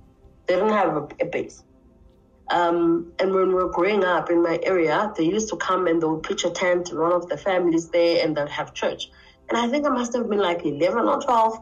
They 0.48 0.56
didn't 0.56 0.70
have 0.70 0.96
a, 0.96 1.08
a 1.20 1.26
base. 1.26 1.64
Um, 2.50 3.12
and 3.20 3.34
when 3.34 3.48
we 3.48 3.54
were 3.56 3.70
growing 3.70 4.04
up 4.04 4.30
in 4.30 4.44
my 4.44 4.60
area, 4.64 5.12
they 5.18 5.24
used 5.24 5.50
to 5.50 5.58
come 5.58 5.88
and 5.88 6.02
they 6.02 6.06
would 6.06 6.24
pitch 6.24 6.46
a 6.46 6.52
tent 6.52 6.92
in 6.92 7.00
one 7.00 7.12
of 7.12 7.28
the 7.28 7.38
families 7.38 7.90
there 7.90 8.24
and 8.24 8.38
they'd 8.38 8.50
have 8.50 8.74
church. 8.74 9.10
And 9.50 9.58
I 9.58 9.68
think 9.68 9.86
I 9.86 9.90
must 9.90 10.14
have 10.14 10.30
been 10.30 10.40
like 10.40 10.66
11 10.66 11.08
or 11.08 11.22
12. 11.22 11.60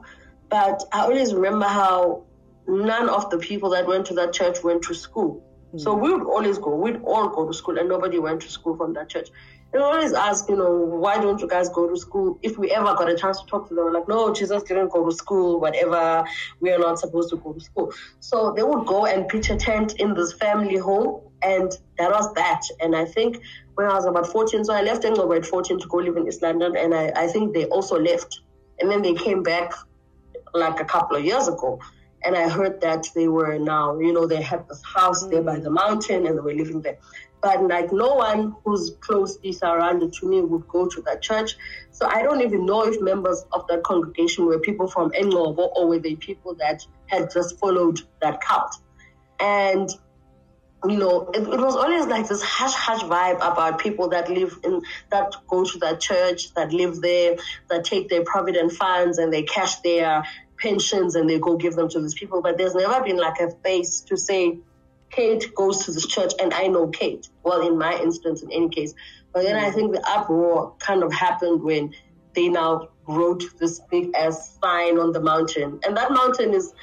But 0.50 0.84
I 0.92 1.02
always 1.02 1.34
remember 1.34 1.66
how 1.66 2.26
none 2.68 3.10
of 3.10 3.30
the 3.30 3.38
people 3.38 3.70
that 3.72 3.88
went 3.88 4.06
to 4.08 4.14
that 4.16 4.34
church 4.34 4.64
went 4.64 4.84
to 4.84 4.94
school. 4.94 5.44
So 5.78 5.96
mm. 5.96 6.02
we 6.02 6.14
would 6.14 6.24
always 6.24 6.58
go, 6.58 6.76
we'd 6.76 7.02
all 7.04 7.30
go 7.30 7.48
to 7.48 7.54
school, 7.54 7.80
and 7.80 7.90
nobody 7.90 8.20
went 8.20 8.42
to 8.42 8.50
school 8.50 8.76
from 8.78 8.94
that 8.94 9.10
church. 9.10 9.30
And 9.74 9.82
we 9.82 9.88
always 9.88 10.14
ask, 10.14 10.48
you 10.48 10.56
know, 10.56 10.72
why 10.72 11.18
don't 11.18 11.40
you 11.42 11.48
guys 11.48 11.70
go 11.70 11.90
to 11.90 11.98
school? 11.98 12.38
If 12.44 12.60
we 12.60 12.70
ever 12.72 12.94
got 12.94 13.10
a 13.10 13.16
chance 13.16 13.42
to 13.42 13.48
talk 13.48 13.68
to 13.70 13.74
them, 13.74 13.92
like, 13.92 14.08
no, 14.08 14.34
Jesus 14.34 14.62
didn't 14.64 14.92
go 14.92 15.04
to 15.10 15.16
school, 15.16 15.60
whatever, 15.60 16.24
we 16.60 16.72
are 16.72 16.78
not 16.78 17.00
supposed 17.00 17.32
to 17.32 17.38
go 17.38 17.54
to 17.54 17.60
school. 17.60 17.92
So 18.20 18.54
they 18.56 18.62
would 18.62 18.86
go 18.86 19.08
and 19.08 19.28
pitch 19.28 19.50
a 19.50 19.56
tent 19.56 19.96
in 20.00 20.14
this 20.14 20.34
family 20.34 20.78
home, 20.78 21.22
and 21.42 21.72
that 21.98 22.12
was 22.12 22.32
that. 22.36 22.62
And 22.80 22.96
I 22.96 23.06
think 23.06 23.42
when 23.74 23.88
I 23.88 23.96
was 23.96 24.06
about 24.06 24.28
14, 24.28 24.66
so 24.66 24.74
I 24.74 24.84
left 24.84 25.04
Ingcobo 25.04 25.36
at 25.36 25.46
14 25.46 25.80
to 25.80 25.88
go 25.88 25.98
live 25.98 26.18
in 26.18 26.28
East 26.28 26.44
London, 26.44 26.76
and 26.78 26.94
I, 26.94 27.12
I 27.16 27.28
think 27.28 27.54
they 27.54 27.66
also 27.66 28.00
left. 28.00 28.42
And 28.80 28.92
then 28.92 29.02
they 29.02 29.14
came 29.16 29.42
back 29.42 29.74
like 30.54 30.80
a 30.80 30.86
couple 30.86 31.18
of 31.18 31.26
years 31.26 31.48
ago. 31.48 31.80
And 32.26 32.36
I 32.36 32.50
heard 32.50 32.82
that 32.82 33.08
they 33.16 33.28
were 33.28 33.58
now, 33.60 34.00
you 34.00 34.14
know, 34.14 34.26
they 34.26 34.42
had 34.42 34.68
this 34.68 34.82
house 34.84 35.26
there 35.28 35.42
by 35.42 35.58
mm. 35.58 35.64
the 35.64 35.70
mountain 35.70 36.26
and 36.26 36.38
they 36.38 36.42
were 36.42 36.54
living 36.54 36.82
there. 36.82 36.98
But 37.42 37.68
like 37.68 37.92
no 37.92 38.16
one 38.16 38.56
who's 38.64 38.92
closely 39.02 39.52
surrounded 39.52 40.14
to 40.14 40.26
me 40.26 40.42
would 40.42 40.66
go 40.70 40.88
to 40.88 41.02
that 41.02 41.22
church. 41.22 41.58
So 41.92 42.08
I 42.08 42.24
don't 42.24 42.42
even 42.42 42.66
know 42.66 42.86
if 42.88 43.02
members 43.02 43.44
of 43.52 43.68
that 43.68 43.84
congregation 43.84 44.46
were 44.46 44.60
people 44.60 44.88
from 44.88 45.12
Engobo 45.12 45.70
or 45.76 45.88
were 45.88 46.00
they 46.00 46.16
people 46.16 46.56
that 46.56 46.86
had 47.08 47.30
just 47.34 47.60
followed 47.60 48.00
that 48.22 48.40
cult. 48.40 48.78
And 49.42 49.90
you 50.86 50.98
know, 50.98 51.30
it, 51.34 51.42
it, 51.42 51.60
was 51.60 51.76
always 51.76 52.08
like 52.08 52.28
this 52.28 52.42
hush 52.42 52.74
hush 52.74 53.02
vibe 53.04 53.38
about 53.38 53.80
people 53.80 54.10
that 54.10 54.30
live 54.30 54.60
in 54.64 54.82
that 55.12 55.34
go 55.48 55.64
to 55.64 55.78
that 55.80 56.02
church, 56.02 56.54
that 56.56 56.74
live 56.74 57.00
there, 57.02 57.38
that 57.70 57.86
take 57.86 58.10
their 58.10 58.24
provident 58.24 58.74
funds 58.74 59.18
and 59.18 59.32
they 59.32 59.44
cash 59.44 59.78
their 59.78 60.24
pensions 60.64 61.16
and 61.16 61.30
they 61.30 61.38
go 61.38 61.58
give 61.58 61.76
them 61.76 61.90
to 61.90 62.00
these 62.02 62.14
people. 62.14 62.42
But 62.42 62.58
there's 62.58 62.74
never 62.74 63.04
been 63.04 63.18
like 63.18 63.40
a 63.40 63.52
face 63.64 64.02
to 64.08 64.18
say, 64.18 64.58
Kate 65.12 65.54
goes 65.54 65.86
to 65.86 65.92
this 65.92 66.08
church 66.08 66.32
and 66.42 66.54
I 66.54 66.68
know 66.68 66.88
Kate. 66.88 67.28
Well, 67.44 67.68
in 67.68 67.78
my 67.78 68.00
instance, 68.00 68.42
in 68.42 68.52
any 68.52 68.70
case. 68.70 68.94
But 69.34 69.44
then 69.44 69.58
I 69.58 69.70
think 69.70 69.92
the 69.94 70.04
uproar 70.10 70.74
kind 70.80 71.04
of 71.04 71.12
happened 71.14 71.62
when 71.62 71.94
they 72.34 72.48
now 72.50 72.90
wrote 73.08 73.44
this 73.60 73.82
big 73.92 74.16
ass 74.16 74.58
sign 74.64 74.98
on 74.98 75.12
the 75.12 75.20
mountain. 75.20 75.80
And 75.86 75.98
that 75.98 76.12
mountain 76.12 76.54
is 76.54 76.74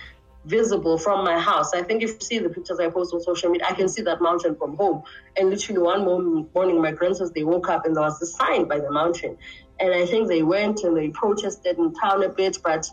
visible 0.44 0.96
from 0.98 1.24
my 1.24 1.38
house. 1.38 1.72
I 1.74 1.82
think 1.82 2.02
if 2.02 2.10
you 2.10 2.20
see 2.20 2.38
the 2.38 2.50
pictures 2.50 2.78
I 2.78 2.88
post 2.88 3.14
on 3.14 3.20
social 3.22 3.50
media, 3.50 3.66
I 3.68 3.74
can 3.74 3.88
see 3.88 4.02
that 4.02 4.20
mountain 4.20 4.56
from 4.56 4.76
home. 4.76 5.02
And 5.36 5.50
literally 5.50 5.80
one 5.80 6.04
morning, 6.04 6.82
my 6.82 6.92
grandsons, 6.92 7.32
they 7.32 7.44
woke 7.44 7.68
up 7.68 7.84
and 7.86 7.96
there 7.96 8.02
was 8.02 8.20
a 8.22 8.26
sign 8.26 8.66
by 8.68 8.78
the 8.80 8.90
mountain. 8.90 9.38
And 9.78 9.92
I 9.94 10.06
think 10.06 10.28
they 10.28 10.42
went 10.42 10.82
and 10.84 10.96
they 10.96 11.08
protested 11.08 11.78
in 11.78 11.94
town 11.94 12.22
a 12.22 12.28
bit, 12.28 12.58
but 12.62 12.90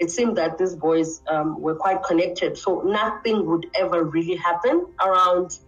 it 0.00 0.10
seemed 0.10 0.36
that 0.38 0.56
these 0.56 0.74
boys 0.74 1.20
um, 1.28 1.60
were 1.60 1.74
quite 1.74 2.02
connected. 2.02 2.56
So 2.56 2.80
nothing 2.80 3.46
would 3.46 3.66
ever 3.74 4.02
really 4.02 4.34
happen 4.34 4.86
around, 5.04 5.58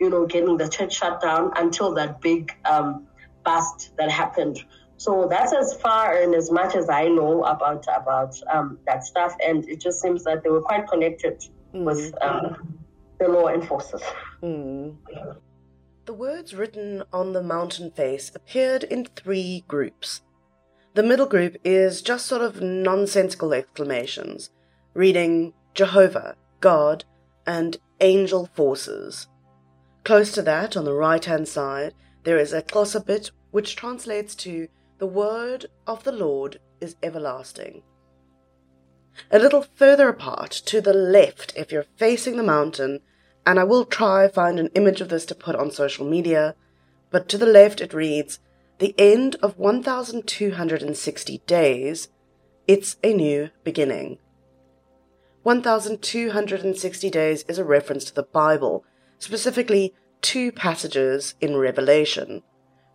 you 0.00 0.08
know, 0.08 0.26
getting 0.26 0.56
the 0.56 0.68
church 0.68 0.94
shut 0.94 1.20
down 1.20 1.52
until 1.56 1.92
that 1.94 2.20
big 2.22 2.50
um, 2.64 3.06
bust 3.44 3.90
that 3.98 4.10
happened. 4.10 4.64
So 4.96 5.26
that's 5.28 5.52
as 5.52 5.74
far 5.74 6.16
and 6.16 6.34
as 6.34 6.50
much 6.50 6.74
as 6.74 6.88
I 6.88 7.08
know 7.08 7.44
about 7.44 7.84
about 7.94 8.34
um, 8.50 8.78
that 8.86 9.04
stuff. 9.04 9.36
And 9.46 9.68
it 9.68 9.78
just 9.80 10.00
seems 10.00 10.24
that 10.24 10.42
they 10.42 10.48
were 10.48 10.62
quite 10.62 10.88
connected 10.88 11.44
mm. 11.74 11.84
with 11.84 12.14
um, 12.22 12.78
the 13.18 13.28
law 13.28 13.48
enforcers. 13.48 14.02
Mm. 14.42 14.96
The 16.06 16.14
words 16.14 16.54
written 16.54 17.02
on 17.12 17.32
the 17.32 17.42
mountain 17.42 17.90
face 17.90 18.32
appeared 18.34 18.84
in 18.84 19.04
three 19.04 19.64
groups. 19.68 20.22
The 20.94 21.02
middle 21.02 21.26
group 21.26 21.56
is 21.64 22.02
just 22.02 22.26
sort 22.26 22.42
of 22.42 22.60
nonsensical 22.60 23.54
exclamations, 23.54 24.50
reading 24.92 25.54
Jehovah, 25.72 26.36
God, 26.60 27.04
and 27.46 27.78
angel 28.02 28.50
forces. 28.52 29.26
Close 30.04 30.32
to 30.32 30.42
that, 30.42 30.76
on 30.76 30.84
the 30.84 30.92
right 30.92 31.24
hand 31.24 31.48
side, 31.48 31.94
there 32.24 32.36
is 32.36 32.52
a 32.52 32.60
closer 32.60 33.00
bit 33.00 33.30
which 33.52 33.74
translates 33.74 34.34
to 34.34 34.68
The 34.98 35.06
word 35.06 35.66
of 35.86 36.04
the 36.04 36.12
Lord 36.12 36.60
is 36.78 36.96
everlasting. 37.02 37.82
A 39.30 39.38
little 39.38 39.62
further 39.62 40.10
apart, 40.10 40.50
to 40.66 40.82
the 40.82 40.92
left, 40.92 41.54
if 41.56 41.72
you're 41.72 41.86
facing 41.96 42.36
the 42.36 42.42
mountain, 42.42 43.00
and 43.46 43.58
I 43.58 43.64
will 43.64 43.86
try 43.86 44.28
find 44.28 44.60
an 44.60 44.70
image 44.74 45.00
of 45.00 45.08
this 45.08 45.24
to 45.26 45.34
put 45.34 45.56
on 45.56 45.70
social 45.70 46.06
media, 46.06 46.54
but 47.10 47.30
to 47.30 47.38
the 47.38 47.46
left 47.46 47.80
it 47.80 47.94
reads, 47.94 48.40
the 48.82 48.94
end 48.98 49.36
of 49.44 49.56
1260 49.60 51.38
days, 51.46 52.08
it's 52.66 52.96
a 53.04 53.14
new 53.14 53.48
beginning. 53.62 54.18
1260 55.44 57.08
days 57.10 57.44
is 57.46 57.58
a 57.58 57.64
reference 57.64 58.02
to 58.02 58.12
the 58.12 58.24
Bible, 58.24 58.84
specifically 59.20 59.94
two 60.20 60.50
passages 60.50 61.36
in 61.40 61.56
Revelation. 61.56 62.42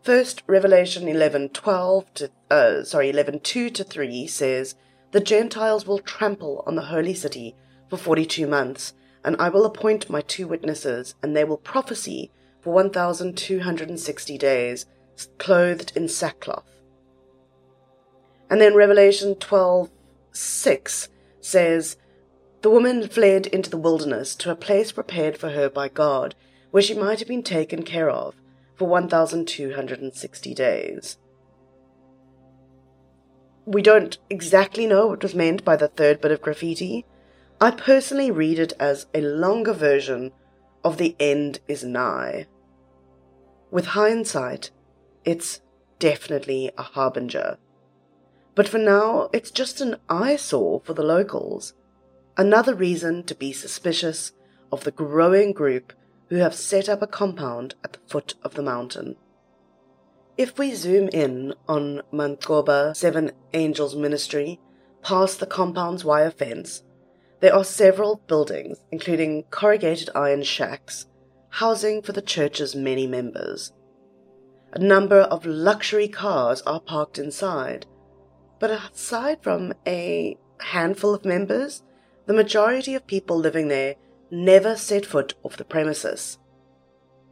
First, 0.01 0.44
Revelation 0.46 1.06
11:12 1.06 2.13
to 2.15 2.32
uh, 2.51 2.84
sorry 2.84 3.10
11:2 3.10 3.74
to 3.74 3.86
3 3.86 4.27
says, 4.27 4.75
"The 5.13 5.22
Gentiles 5.22 5.88
will 5.88 6.00
trample 6.00 6.65
on 6.67 6.75
the 6.75 6.89
holy 6.91 7.13
city 7.13 7.56
for 7.89 7.96
42 7.96 8.46
months, 8.46 8.94
and 9.24 9.38
I 9.39 9.48
will 9.48 9.65
appoint 9.65 10.10
my 10.10 10.20
two 10.20 10.50
witnesses, 10.50 11.15
and 11.24 11.34
they 11.34 11.46
will 11.46 11.56
prophesy 11.56 12.29
for 12.60 12.74
1260 12.74 14.38
days." 14.38 14.86
Clothed 15.38 15.92
in 15.96 16.08
sackcloth. 16.08 16.78
And 18.50 18.62
then 18.62 18.76
Revelation 18.76 19.36
12 19.36 19.90
6 20.32 21.10
says, 21.42 21.98
The 22.62 22.70
woman 22.70 23.08
fled 23.08 23.48
into 23.48 23.70
the 23.70 23.78
wilderness 23.78 24.36
to 24.36 24.52
a 24.52 24.56
place 24.56 24.92
prepared 24.92 25.38
for 25.38 25.50
her 25.50 25.70
by 25.70 25.90
God, 25.90 26.36
where 26.72 26.84
she 26.84 26.94
might 26.94 27.20
have 27.20 27.28
been 27.28 27.44
taken 27.44 27.84
care 27.84 28.10
of 28.10 28.36
for 28.76 28.88
1,260 28.88 30.54
days. 30.54 31.18
We 33.66 33.82
don't 33.82 34.18
exactly 34.30 34.86
know 34.88 35.08
what 35.08 35.24
was 35.24 35.36
meant 35.36 35.66
by 35.66 35.76
the 35.76 35.90
third 35.90 36.22
bit 36.22 36.32
of 36.32 36.42
graffiti. 36.42 37.06
I 37.60 37.72
personally 37.72 38.32
read 38.32 38.60
it 38.60 38.74
as 38.80 39.08
a 39.14 39.22
longer 39.22 39.74
version 39.74 40.32
of 40.84 40.98
The 40.98 41.16
End 41.20 41.60
is 41.68 41.84
Nigh. 41.84 42.48
With 43.72 43.88
hindsight, 43.88 44.72
it's 45.27 45.60
definitely 46.00 46.72
a 46.77 46.84
harbinger. 46.84 47.57
But 48.55 48.69
for 48.69 48.77
now, 48.77 49.29
it's 49.34 49.51
just 49.51 49.81
an 49.81 49.98
eyesore 50.07 50.81
for 50.86 50.93
the 50.93 51.03
locals. 51.03 51.74
Another 52.38 52.74
reason 52.74 53.24
to 53.24 53.36
be 53.36 53.51
suspicious 53.51 54.31
of 54.72 54.86
the 54.86 54.91
growing 54.91 55.51
group 55.51 55.91
who 56.29 56.38
have 56.38 56.55
set 56.55 56.88
up 56.88 57.01
a 57.01 57.07
compound 57.07 57.75
at 57.84 57.91
the 57.93 58.00
foot 58.07 58.36
of 58.41 58.53
the 58.53 58.63
mountain. 58.63 59.17
If 60.38 60.57
we 60.57 60.74
zoom 60.74 61.10
in 61.10 61.53
on 61.67 62.03
Mancoba 62.13 62.96
Seven 62.96 63.31
Angels 63.53 63.98
Ministry, 63.98 64.62
past 65.03 65.41
the 65.41 65.46
compound's 65.46 66.05
wire 66.05 66.31
fence, 66.31 66.84
there 67.41 67.53
are 67.53 67.65
several 67.65 68.22
buildings, 68.27 68.77
including 68.91 69.43
corrugated 69.51 70.10
iron 70.15 70.43
shacks, 70.43 71.05
housing 71.50 72.01
for 72.01 72.13
the 72.13 72.22
church's 72.22 72.75
many 72.75 73.07
members. 73.07 73.74
A 74.74 74.80
number 74.80 75.22
of 75.22 75.46
luxury 75.46 76.10
cars 76.10 76.62
are 76.64 76.82
parked 76.82 77.18
inside, 77.18 77.86
but 78.60 78.70
aside 78.70 79.42
from 79.42 79.74
a 79.86 80.38
handful 80.60 81.14
of 81.14 81.24
members, 81.24 81.84
the 82.26 82.34
majority 82.34 82.94
of 82.94 83.08
people 83.08 83.38
living 83.38 83.70
there 83.70 83.96
never 84.30 84.76
set 84.76 85.06
foot 85.06 85.36
off 85.44 85.56
the 85.56 85.64
premises. 85.64 86.38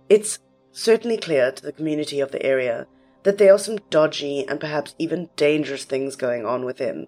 It's 0.08 0.40
certainly 0.72 1.18
clear 1.18 1.52
to 1.52 1.62
the 1.62 1.74
community 1.74 2.22
of 2.22 2.32
the 2.32 2.46
area 2.46 2.88
that 3.24 3.38
there 3.38 3.54
are 3.54 3.60
some 3.60 3.80
dodgy 3.90 4.48
and 4.48 4.60
perhaps 4.60 4.96
even 4.98 5.30
dangerous 5.36 5.84
things 5.84 6.16
going 6.16 6.46
on 6.46 6.64
within. 6.64 7.08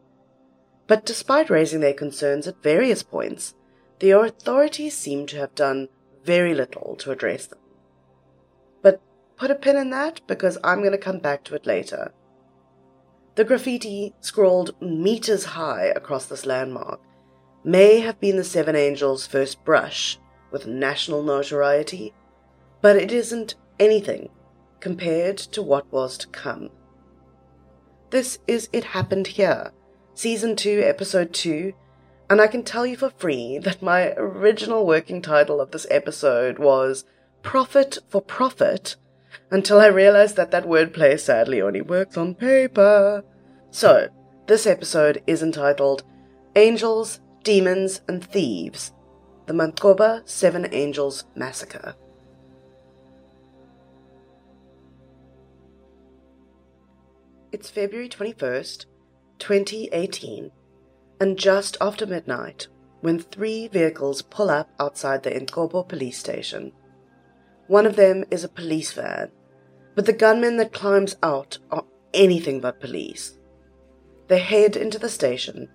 But 0.88 1.06
despite 1.06 1.50
raising 1.50 1.80
their 1.80 1.94
concerns 1.94 2.48
at 2.48 2.62
various 2.62 3.04
points, 3.04 3.54
the 4.00 4.12
authorities 4.12 4.98
seem 4.98 5.26
to 5.28 5.38
have 5.38 5.56
done 5.56 5.88
very 6.24 6.54
little 6.54 6.96
to 6.98 7.12
address 7.12 7.46
them 7.48 7.60
put 9.38 9.51
a 9.51 9.56
pin 9.56 9.77
in 9.77 9.91
that 9.91 10.22
because 10.27 10.58
I'm 10.63 10.79
going 10.79 10.91
to 10.91 10.98
come 10.98 11.20
back 11.20 11.44
to 11.46 11.56
it 11.56 11.65
later. 11.65 12.12
The 13.36 13.44
graffiti, 13.44 14.15
scrawled 14.20 14.79
meters 14.82 15.46
high 15.46 15.86
across 15.96 16.25
this 16.25 16.46
landmark, 16.46 17.00
may 17.63 18.00
have 18.00 18.20
been 18.20 18.38
the 18.38 18.44
Seven 18.44 18.75
Angels' 18.75 19.27
first 19.27 19.63
brush 19.63 20.17
with 20.51 20.65
national 20.65 21.22
notoriety, 21.22 22.13
but 22.82 22.96
it 22.96 23.12
isn't 23.12 23.56
anything 23.79 24.29
compared 24.79 25.38
to 25.38 25.62
what 25.62 25.91
was 25.91 26.17
to 26.17 26.27
come. 26.27 26.70
This 28.10 28.39
is 28.48 28.70
It 28.74 28.86
Happened 28.86 29.27
Here, 29.27 29.72
Season 30.13 30.56
2, 30.56 30.82
Episode 30.84 31.34
2, 31.34 31.74
and 32.29 32.41
I 32.41 32.48
can 32.48 32.63
tell 32.63 32.86
you 32.86 32.98
for 32.98 33.10
free 33.12 33.60
that 33.60 33.82
my 33.82 34.13
original 34.17 34.86
working 34.86 35.22
title 35.22 35.62
of 35.62 35.72
this 35.72 35.86
episode 35.91 36.58
was 36.58 37.06
Prophet 37.44 38.00
for 38.10 38.22
Profit 38.22 38.96
until 39.51 39.79
I 39.79 39.88
realized 39.88 40.36
that 40.36 40.51
that 40.51 40.65
wordplay 40.65 41.20
sadly 41.20 41.62
only 41.62 41.82
works 41.82 42.17
on 42.17 42.36
paper. 42.36 43.24
So, 43.72 44.10
this 44.48 44.65
episode 44.65 45.22
is 45.27 45.44
entitled 45.44 46.03
Angels, 46.56 47.20
Demons, 47.44 48.01
and 48.08 48.24
Thieves 48.24 48.94
The 49.46 49.53
Mancoba 49.53 50.22
Seven 50.27 50.67
Angels 50.72 51.25
Massacre. 51.36 51.96
It's 57.51 57.70
February 57.70 58.10
21st, 58.10 58.86
2018, 59.39 60.51
and 61.20 61.38
just 61.38 61.77
after 61.79 62.06
midnight 62.06 62.67
when 63.01 63.20
three 63.20 63.67
vehicles 63.67 64.22
pull 64.22 64.50
up 64.50 64.70
outside 64.79 65.24
the 65.24 65.32
Ingcobo 65.32 65.88
police 65.88 66.17
station. 66.17 66.72
One 67.68 67.86
of 67.86 67.96
them 67.96 68.24
is 68.32 68.44
a 68.44 68.50
police 68.50 68.94
van, 68.94 69.30
but 69.96 70.06
the 70.06 70.14
gunmen 70.14 70.58
that 70.58 70.74
climbs 70.74 71.18
out 71.22 71.58
are 71.70 71.84
anything 72.14 72.62
but 72.62 72.80
police. 72.80 73.38
They 74.28 74.40
head 74.40 74.76
into 74.76 75.00
the 75.00 75.10
station, 75.10 75.70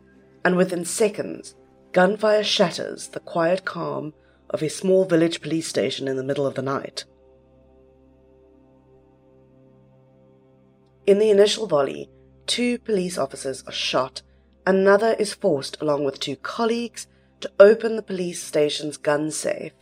and 0.44 0.56
within 0.56 0.84
seconds, 0.84 1.54
gunfire 1.92 2.44
shatters 2.44 3.08
the 3.08 3.20
quiet 3.20 3.64
calm 3.64 4.14
of 4.48 4.62
a 4.62 4.70
small 4.70 5.04
village 5.04 5.40
police 5.40 5.68
station 5.68 6.08
in 6.08 6.16
the 6.16 6.24
middle 6.24 6.46
of 6.46 6.54
the 6.54 6.62
night. 6.62 7.04
In 11.06 11.18
the 11.18 11.30
initial 11.30 11.66
volley, 11.66 12.08
two 12.46 12.78
police 12.78 13.18
officers 13.18 13.64
are 13.66 13.72
shot, 13.72 14.22
another 14.66 15.14
is 15.18 15.34
forced 15.34 15.80
along 15.82 16.04
with 16.04 16.20
two 16.20 16.36
colleagues 16.36 17.06
to 17.40 17.50
open 17.58 17.96
the 17.96 18.02
police 18.02 18.42
station's 18.42 18.96
gun 18.96 19.30
safe. 19.30 19.72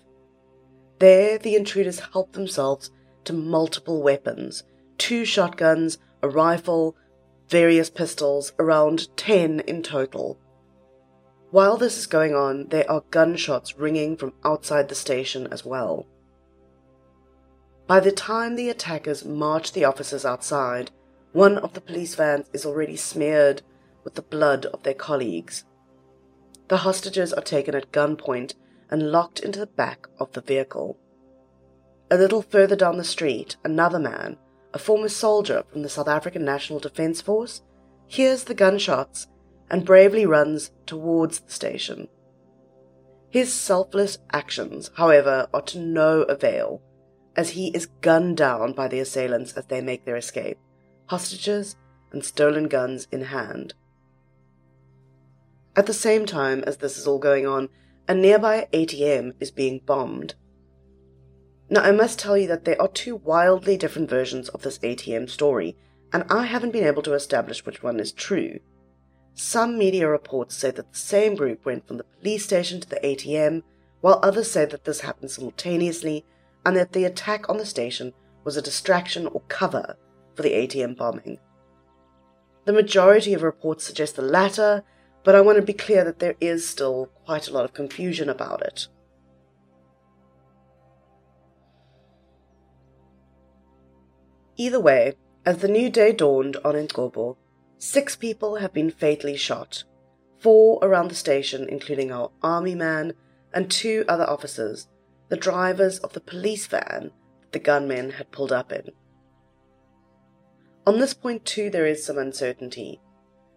There, 1.00 1.38
the 1.38 1.56
intruders 1.56 2.00
help 2.12 2.32
themselves 2.32 2.90
to 3.24 3.32
multiple 3.32 4.02
weapons 4.02 4.62
two 4.98 5.24
shotguns, 5.24 5.96
a 6.22 6.28
rifle, 6.28 6.94
various 7.48 7.88
pistols, 7.88 8.52
around 8.58 9.08
ten 9.16 9.60
in 9.60 9.82
total. 9.82 10.38
While 11.50 11.78
this 11.78 11.96
is 11.96 12.06
going 12.06 12.34
on, 12.34 12.68
there 12.68 12.88
are 12.88 13.02
gunshots 13.10 13.78
ringing 13.78 14.18
from 14.18 14.34
outside 14.44 14.90
the 14.90 14.94
station 14.94 15.48
as 15.50 15.64
well. 15.64 16.06
By 17.86 18.00
the 18.00 18.12
time 18.12 18.56
the 18.56 18.68
attackers 18.68 19.24
march 19.24 19.72
the 19.72 19.86
officers 19.86 20.26
outside, 20.26 20.90
one 21.32 21.56
of 21.56 21.72
the 21.72 21.80
police 21.80 22.14
vans 22.14 22.46
is 22.52 22.66
already 22.66 22.96
smeared 22.96 23.62
with 24.04 24.16
the 24.16 24.22
blood 24.22 24.66
of 24.66 24.82
their 24.82 24.94
colleagues. 24.94 25.64
The 26.68 26.78
hostages 26.78 27.32
are 27.32 27.42
taken 27.42 27.74
at 27.74 27.90
gunpoint 27.90 28.52
and 28.90 29.10
locked 29.10 29.40
into 29.40 29.58
the 29.58 29.66
back 29.66 30.06
of 30.18 30.32
the 30.32 30.40
vehicle. 30.40 30.98
A 32.10 32.18
little 32.18 32.42
further 32.42 32.76
down 32.76 32.98
the 32.98 33.04
street, 33.04 33.56
another 33.64 33.98
man, 33.98 34.36
a 34.74 34.78
former 34.78 35.08
soldier 35.08 35.64
from 35.70 35.82
the 35.82 35.88
South 35.88 36.08
African 36.08 36.44
National 36.44 36.80
Defence 36.80 37.20
Force, 37.20 37.62
hears 38.06 38.44
the 38.44 38.54
gunshots 38.54 39.28
and 39.70 39.84
bravely 39.84 40.26
runs 40.26 40.72
towards 40.86 41.38
the 41.40 41.52
station. 41.52 42.08
His 43.30 43.52
selfless 43.52 44.18
actions, 44.32 44.90
however, 44.96 45.48
are 45.54 45.62
to 45.62 45.78
no 45.78 46.22
avail, 46.22 46.82
as 47.36 47.50
he 47.50 47.68
is 47.68 47.86
gunned 48.00 48.36
down 48.36 48.72
by 48.72 48.88
the 48.88 48.98
assailants 48.98 49.52
as 49.52 49.66
they 49.66 49.80
make 49.80 50.04
their 50.04 50.16
escape, 50.16 50.58
hostages 51.06 51.76
and 52.10 52.24
stolen 52.24 52.66
guns 52.66 53.06
in 53.12 53.22
hand. 53.22 53.74
At 55.76 55.86
the 55.86 55.94
same 55.94 56.26
time 56.26 56.64
as 56.66 56.78
this 56.78 56.98
is 56.98 57.06
all 57.06 57.20
going 57.20 57.46
on, 57.46 57.68
a 58.10 58.14
nearby 58.14 58.66
ATM 58.72 59.34
is 59.38 59.52
being 59.52 59.80
bombed. 59.86 60.34
Now, 61.68 61.82
I 61.82 61.92
must 61.92 62.18
tell 62.18 62.36
you 62.36 62.48
that 62.48 62.64
there 62.64 62.82
are 62.82 62.88
two 62.88 63.14
wildly 63.14 63.76
different 63.76 64.10
versions 64.10 64.48
of 64.48 64.62
this 64.62 64.80
ATM 64.80 65.30
story, 65.30 65.76
and 66.12 66.24
I 66.28 66.46
haven't 66.46 66.72
been 66.72 66.82
able 66.82 67.02
to 67.02 67.14
establish 67.14 67.64
which 67.64 67.84
one 67.84 68.00
is 68.00 68.10
true. 68.10 68.58
Some 69.34 69.78
media 69.78 70.08
reports 70.08 70.56
say 70.56 70.72
that 70.72 70.92
the 70.92 70.98
same 70.98 71.36
group 71.36 71.64
went 71.64 71.86
from 71.86 71.98
the 71.98 72.04
police 72.18 72.44
station 72.44 72.80
to 72.80 72.88
the 72.88 72.98
ATM, 72.98 73.62
while 74.00 74.18
others 74.24 74.50
say 74.50 74.64
that 74.64 74.82
this 74.82 75.02
happened 75.02 75.30
simultaneously 75.30 76.26
and 76.66 76.76
that 76.76 76.90
the 76.90 77.04
attack 77.04 77.48
on 77.48 77.58
the 77.58 77.64
station 77.64 78.12
was 78.42 78.56
a 78.56 78.62
distraction 78.62 79.28
or 79.28 79.42
cover 79.42 79.96
for 80.34 80.42
the 80.42 80.50
ATM 80.50 80.96
bombing. 80.96 81.38
The 82.64 82.72
majority 82.72 83.34
of 83.34 83.44
reports 83.44 83.84
suggest 83.84 84.16
the 84.16 84.22
latter, 84.22 84.82
but 85.22 85.34
I 85.34 85.40
want 85.40 85.56
to 85.56 85.62
be 85.62 85.72
clear 85.72 86.04
that 86.04 86.18
there 86.18 86.36
is 86.40 86.68
still 86.68 87.10
quite 87.24 87.48
a 87.48 87.52
lot 87.52 87.64
of 87.64 87.74
confusion 87.74 88.28
about 88.28 88.62
it. 88.62 88.88
Either 94.56 94.80
way, 94.80 95.14
as 95.46 95.58
the 95.58 95.68
new 95.68 95.88
day 95.88 96.12
dawned 96.12 96.56
on 96.64 96.74
Entkobo, 96.74 97.36
six 97.78 98.14
people 98.14 98.56
have 98.56 98.74
been 98.74 98.90
fatally 98.90 99.36
shot, 99.36 99.84
four 100.38 100.78
around 100.82 101.08
the 101.08 101.14
station, 101.14 101.66
including 101.68 102.12
our 102.12 102.30
army 102.42 102.74
man 102.74 103.14
and 103.54 103.70
two 103.70 104.04
other 104.06 104.28
officers, 104.28 104.88
the 105.28 105.36
drivers 105.36 105.98
of 106.00 106.12
the 106.12 106.20
police 106.20 106.66
van 106.66 107.10
that 107.40 107.52
the 107.52 107.58
gunmen 107.58 108.10
had 108.10 108.30
pulled 108.32 108.52
up 108.52 108.70
in. 108.70 108.90
On 110.86 110.98
this 110.98 111.14
point, 111.14 111.44
too, 111.44 111.70
there 111.70 111.86
is 111.86 112.04
some 112.04 112.18
uncertainty. 112.18 113.00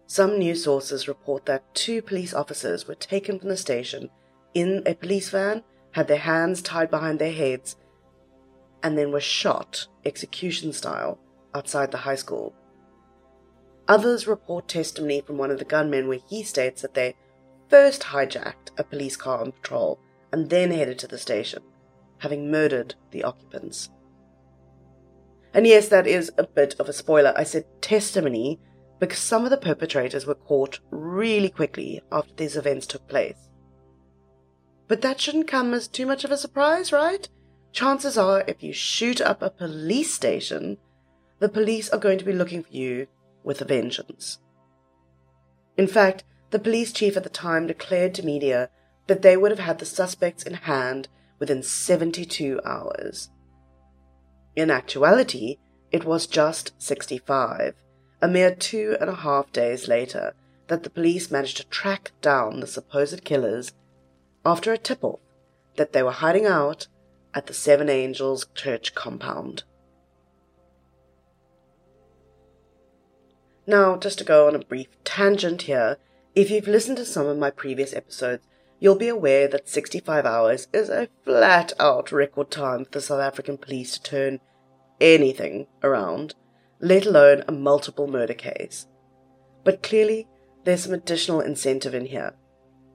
Some 0.06 0.38
news 0.38 0.64
sources 0.64 1.08
report 1.08 1.46
that 1.46 1.74
two 1.74 2.02
police 2.02 2.34
officers 2.34 2.86
were 2.86 2.94
taken 2.94 3.38
from 3.38 3.48
the 3.48 3.56
station 3.56 4.10
in 4.52 4.82
a 4.86 4.94
police 4.94 5.30
van, 5.30 5.62
had 5.92 6.08
their 6.08 6.18
hands 6.18 6.62
tied 6.62 6.90
behind 6.90 7.18
their 7.18 7.32
heads, 7.32 7.76
and 8.82 8.98
then 8.98 9.10
were 9.10 9.20
shot 9.20 9.86
execution 10.04 10.72
style 10.72 11.18
outside 11.54 11.90
the 11.90 11.98
high 11.98 12.14
school. 12.14 12.54
Others 13.88 14.26
report 14.26 14.68
testimony 14.68 15.20
from 15.20 15.38
one 15.38 15.50
of 15.50 15.58
the 15.58 15.64
gunmen 15.64 16.08
where 16.08 16.20
he 16.28 16.42
states 16.42 16.82
that 16.82 16.94
they 16.94 17.16
first 17.68 18.02
hijacked 18.02 18.70
a 18.78 18.84
police 18.84 19.16
car 19.16 19.40
on 19.40 19.52
patrol 19.52 19.98
and 20.32 20.50
then 20.50 20.70
headed 20.70 20.98
to 20.98 21.06
the 21.06 21.18
station, 21.18 21.62
having 22.18 22.50
murdered 22.50 22.94
the 23.10 23.24
occupants. 23.24 23.90
And 25.52 25.66
yes, 25.66 25.88
that 25.88 26.06
is 26.06 26.32
a 26.36 26.46
bit 26.46 26.74
of 26.78 26.88
a 26.88 26.92
spoiler. 26.92 27.32
I 27.36 27.44
said 27.44 27.64
testimony 27.80 28.58
because 28.98 29.18
some 29.18 29.44
of 29.44 29.50
the 29.50 29.56
perpetrators 29.56 30.26
were 30.26 30.34
caught 30.34 30.80
really 30.90 31.50
quickly 31.50 32.00
after 32.12 32.32
these 32.34 32.56
events 32.56 32.86
took 32.86 33.06
place. 33.08 33.48
But 34.86 35.00
that 35.02 35.20
shouldn't 35.20 35.48
come 35.48 35.74
as 35.74 35.88
too 35.88 36.06
much 36.06 36.24
of 36.24 36.30
a 36.30 36.36
surprise, 36.36 36.92
right? 36.92 37.28
Chances 37.72 38.16
are, 38.16 38.44
if 38.46 38.62
you 38.62 38.72
shoot 38.72 39.20
up 39.20 39.42
a 39.42 39.50
police 39.50 40.14
station, 40.14 40.76
the 41.40 41.48
police 41.48 41.90
are 41.90 41.98
going 41.98 42.18
to 42.18 42.24
be 42.24 42.32
looking 42.32 42.62
for 42.62 42.72
you 42.72 43.06
with 43.42 43.60
a 43.60 43.64
vengeance. 43.64 44.38
In 45.76 45.86
fact, 45.86 46.24
the 46.50 46.58
police 46.58 46.92
chief 46.92 47.16
at 47.16 47.24
the 47.24 47.30
time 47.30 47.66
declared 47.66 48.14
to 48.14 48.24
media 48.24 48.70
that 49.06 49.22
they 49.22 49.36
would 49.36 49.50
have 49.50 49.60
had 49.60 49.78
the 49.78 49.86
suspects 49.86 50.44
in 50.44 50.54
hand 50.54 51.08
within 51.38 51.62
72 51.62 52.60
hours. 52.64 53.30
In 54.54 54.70
actuality, 54.70 55.56
it 55.90 56.04
was 56.04 56.26
just 56.26 56.72
65, 56.78 57.74
a 58.24 58.26
mere 58.26 58.54
two 58.54 58.96
and 59.02 59.10
a 59.10 59.16
half 59.16 59.52
days 59.52 59.86
later, 59.86 60.34
that 60.68 60.82
the 60.82 60.88
police 60.88 61.30
managed 61.30 61.58
to 61.58 61.66
track 61.66 62.10
down 62.22 62.60
the 62.60 62.66
supposed 62.66 63.22
killers 63.22 63.74
after 64.46 64.72
a 64.72 64.78
tip 64.78 65.04
off 65.04 65.20
that 65.76 65.92
they 65.92 66.02
were 66.02 66.10
hiding 66.10 66.46
out 66.46 66.86
at 67.34 67.46
the 67.46 67.52
Seven 67.52 67.90
Angels 67.90 68.46
church 68.54 68.94
compound. 68.94 69.64
Now, 73.66 73.98
just 73.98 74.16
to 74.20 74.24
go 74.24 74.46
on 74.46 74.54
a 74.54 74.58
brief 74.58 74.88
tangent 75.04 75.62
here, 75.62 75.98
if 76.34 76.50
you've 76.50 76.66
listened 76.66 76.96
to 76.96 77.04
some 77.04 77.26
of 77.26 77.36
my 77.36 77.50
previous 77.50 77.92
episodes, 77.92 78.46
you'll 78.80 78.94
be 78.94 79.08
aware 79.08 79.48
that 79.48 79.68
65 79.68 80.24
hours 80.24 80.66
is 80.72 80.88
a 80.88 81.08
flat 81.26 81.74
out 81.78 82.10
record 82.10 82.50
time 82.50 82.86
for 82.86 82.90
the 82.92 83.00
South 83.02 83.20
African 83.20 83.58
police 83.58 83.98
to 83.98 84.02
turn 84.02 84.40
anything 84.98 85.66
around, 85.82 86.34
let 86.84 87.06
alone 87.06 87.42
a 87.48 87.52
multiple 87.52 88.06
murder 88.06 88.34
case. 88.34 88.86
But 89.64 89.82
clearly, 89.82 90.28
there's 90.64 90.84
some 90.84 90.92
additional 90.92 91.40
incentive 91.40 91.94
in 91.94 92.04
here. 92.04 92.34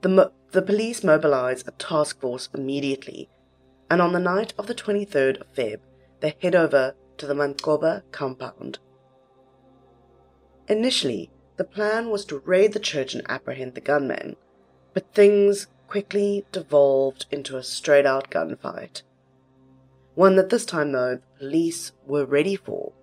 The, 0.02 0.10
mo- 0.10 0.32
the 0.52 0.62
police 0.62 1.04
mobilize 1.04 1.64
a 1.66 1.72
task 1.72 2.22
force 2.22 2.50
immediately, 2.54 3.30
and 3.90 4.00
on 4.00 4.14
the 4.14 4.20
night 4.20 4.54
of 4.60 4.68
the 4.68 4.76
23rd 4.76 5.42
of 5.42 5.54
Feb, 5.54 5.80
they 6.20 6.36
head 6.40 6.54
over 6.54 6.94
to 7.18 7.26
the 7.26 7.34
Mancoba 7.34 8.04
compound. 8.12 8.78
Initially, 10.68 11.32
the 11.58 11.64
plan 11.64 12.10
was 12.10 12.26
to 12.26 12.44
raid 12.46 12.74
the 12.74 12.80
church 12.80 13.16
and 13.16 13.26
apprehend 13.28 13.74
the 13.74 13.82
gunmen, 13.82 14.36
but 14.94 15.12
things 15.16 15.66
quickly 15.88 16.46
devolved 16.52 17.26
into 17.32 17.58
a 17.58 17.64
straight 17.64 18.06
out 18.06 18.30
gunfight. 18.30 19.02
One 20.14 20.36
that 20.36 20.50
this 20.50 20.66
time, 20.66 20.92
though, 20.92 21.16
the 21.16 21.40
police 21.40 21.92
were 22.06 22.26
ready 22.26 22.56
for. 22.56 22.94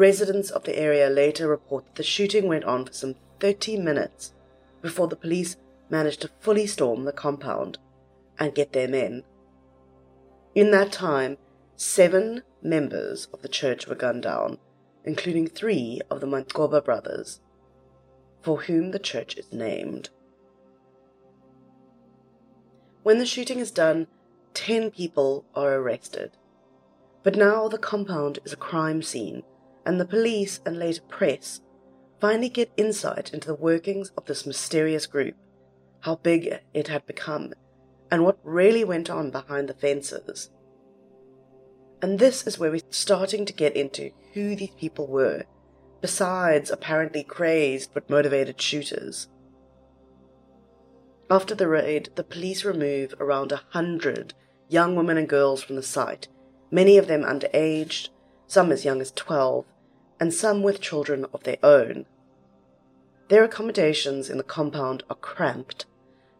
Residents 0.00 0.48
of 0.48 0.64
the 0.64 0.78
area 0.78 1.10
later 1.10 1.46
report 1.46 1.84
that 1.84 1.96
the 1.96 2.02
shooting 2.02 2.48
went 2.48 2.64
on 2.64 2.86
for 2.86 2.92
some 2.94 3.16
30 3.38 3.76
minutes 3.76 4.32
before 4.80 5.08
the 5.08 5.14
police 5.14 5.58
managed 5.90 6.22
to 6.22 6.30
fully 6.40 6.66
storm 6.66 7.04
the 7.04 7.12
compound 7.12 7.76
and 8.38 8.54
get 8.54 8.72
their 8.72 8.88
men. 8.88 9.24
In 10.54 10.70
that 10.70 10.90
time, 10.90 11.36
seven 11.76 12.44
members 12.62 13.28
of 13.34 13.42
the 13.42 13.48
church 13.48 13.86
were 13.86 13.94
gunned 13.94 14.22
down, 14.22 14.56
including 15.04 15.46
three 15.46 16.00
of 16.10 16.20
the 16.20 16.26
Mancoba 16.26 16.82
brothers, 16.82 17.40
for 18.40 18.62
whom 18.62 18.92
the 18.92 18.98
church 18.98 19.36
is 19.36 19.52
named. 19.52 20.08
When 23.02 23.18
the 23.18 23.26
shooting 23.26 23.58
is 23.58 23.70
done, 23.70 24.06
ten 24.54 24.90
people 24.90 25.44
are 25.54 25.74
arrested. 25.74 26.38
But 27.22 27.36
now 27.36 27.68
the 27.68 27.76
compound 27.76 28.38
is 28.46 28.54
a 28.54 28.56
crime 28.56 29.02
scene, 29.02 29.42
and 29.84 30.00
the 30.00 30.04
police 30.04 30.60
and 30.64 30.78
later 30.78 31.02
press 31.08 31.60
finally 32.20 32.48
get 32.48 32.70
insight 32.76 33.32
into 33.32 33.48
the 33.48 33.54
workings 33.54 34.12
of 34.16 34.26
this 34.26 34.46
mysterious 34.46 35.06
group, 35.06 35.34
how 36.00 36.16
big 36.16 36.60
it 36.74 36.88
had 36.88 37.06
become, 37.06 37.52
and 38.10 38.24
what 38.24 38.38
really 38.42 38.84
went 38.84 39.08
on 39.08 39.30
behind 39.30 39.68
the 39.68 39.74
fences. 39.74 40.50
And 42.02 42.18
this 42.18 42.46
is 42.46 42.58
where 42.58 42.70
we're 42.70 42.80
starting 42.90 43.44
to 43.46 43.52
get 43.52 43.76
into 43.76 44.10
who 44.34 44.54
these 44.54 44.74
people 44.78 45.06
were, 45.06 45.44
besides 46.00 46.70
apparently 46.70 47.22
crazed 47.22 47.90
but 47.92 48.08
motivated 48.08 48.60
shooters. 48.60 49.28
After 51.30 51.54
the 51.54 51.68
raid, 51.68 52.10
the 52.16 52.24
police 52.24 52.64
remove 52.64 53.14
around 53.20 53.52
a 53.52 53.62
hundred 53.70 54.34
young 54.68 54.96
women 54.96 55.16
and 55.16 55.28
girls 55.28 55.62
from 55.62 55.76
the 55.76 55.82
site, 55.82 56.28
many 56.70 56.96
of 56.96 57.06
them 57.06 57.22
underaged, 57.22 58.08
some 58.50 58.72
as 58.72 58.84
young 58.84 59.00
as 59.00 59.12
12, 59.12 59.64
and 60.18 60.34
some 60.34 60.60
with 60.60 60.80
children 60.80 61.24
of 61.32 61.44
their 61.44 61.58
own. 61.62 62.04
Their 63.28 63.44
accommodations 63.44 64.28
in 64.28 64.38
the 64.38 64.42
compound 64.42 65.04
are 65.08 65.14
cramped 65.14 65.86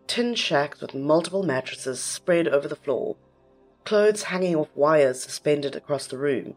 tin 0.09 0.35
shacks 0.35 0.81
with 0.81 0.93
multiple 0.93 1.45
mattresses 1.45 2.01
spread 2.01 2.49
over 2.49 2.67
the 2.67 2.75
floor, 2.75 3.15
clothes 3.85 4.25
hanging 4.25 4.57
off 4.57 4.67
wires 4.75 5.23
suspended 5.23 5.77
across 5.77 6.09
the 6.09 6.19
room. 6.19 6.57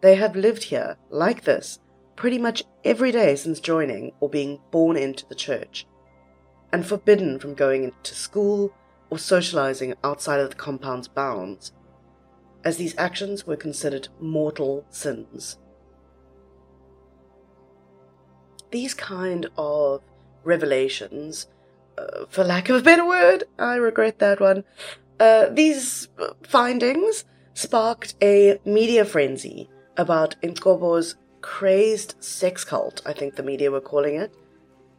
They 0.00 0.16
have 0.16 0.34
lived 0.34 0.64
here, 0.64 0.96
like 1.08 1.44
this, 1.44 1.78
pretty 2.16 2.38
much 2.38 2.64
every 2.84 3.12
day 3.12 3.36
since 3.36 3.60
joining 3.60 4.10
or 4.18 4.28
being 4.28 4.58
born 4.72 4.96
into 4.96 5.24
the 5.28 5.36
church 5.36 5.86
and 6.72 6.84
forbidden 6.84 7.38
from 7.38 7.54
going 7.54 7.84
into 7.84 8.16
school 8.16 8.74
or 9.08 9.20
socializing 9.20 9.94
outside 10.02 10.40
of 10.40 10.50
the 10.50 10.56
compound's 10.56 11.06
bounds, 11.06 11.70
as 12.64 12.76
these 12.78 12.94
actions 12.96 13.46
were 13.46 13.56
considered 13.56 14.08
mortal 14.20 14.84
sins. 14.90 15.58
These 18.70 18.94
kind 18.94 19.46
of 19.56 20.02
revelations, 20.42 21.46
uh, 21.98 22.26
for 22.28 22.42
lack 22.42 22.68
of 22.68 22.76
a 22.76 22.82
better 22.82 23.06
word, 23.06 23.44
I 23.58 23.76
regret 23.76 24.18
that 24.18 24.40
one, 24.40 24.64
uh, 25.20 25.46
these 25.50 26.08
findings 26.42 27.24
sparked 27.52 28.14
a 28.22 28.58
media 28.64 29.04
frenzy 29.04 29.70
about 29.96 30.34
Ingcobo's 30.42 31.16
crazed 31.40 32.16
sex 32.18 32.64
cult, 32.64 33.02
I 33.06 33.12
think 33.12 33.36
the 33.36 33.42
media 33.42 33.70
were 33.70 33.80
calling 33.80 34.16
it, 34.16 34.34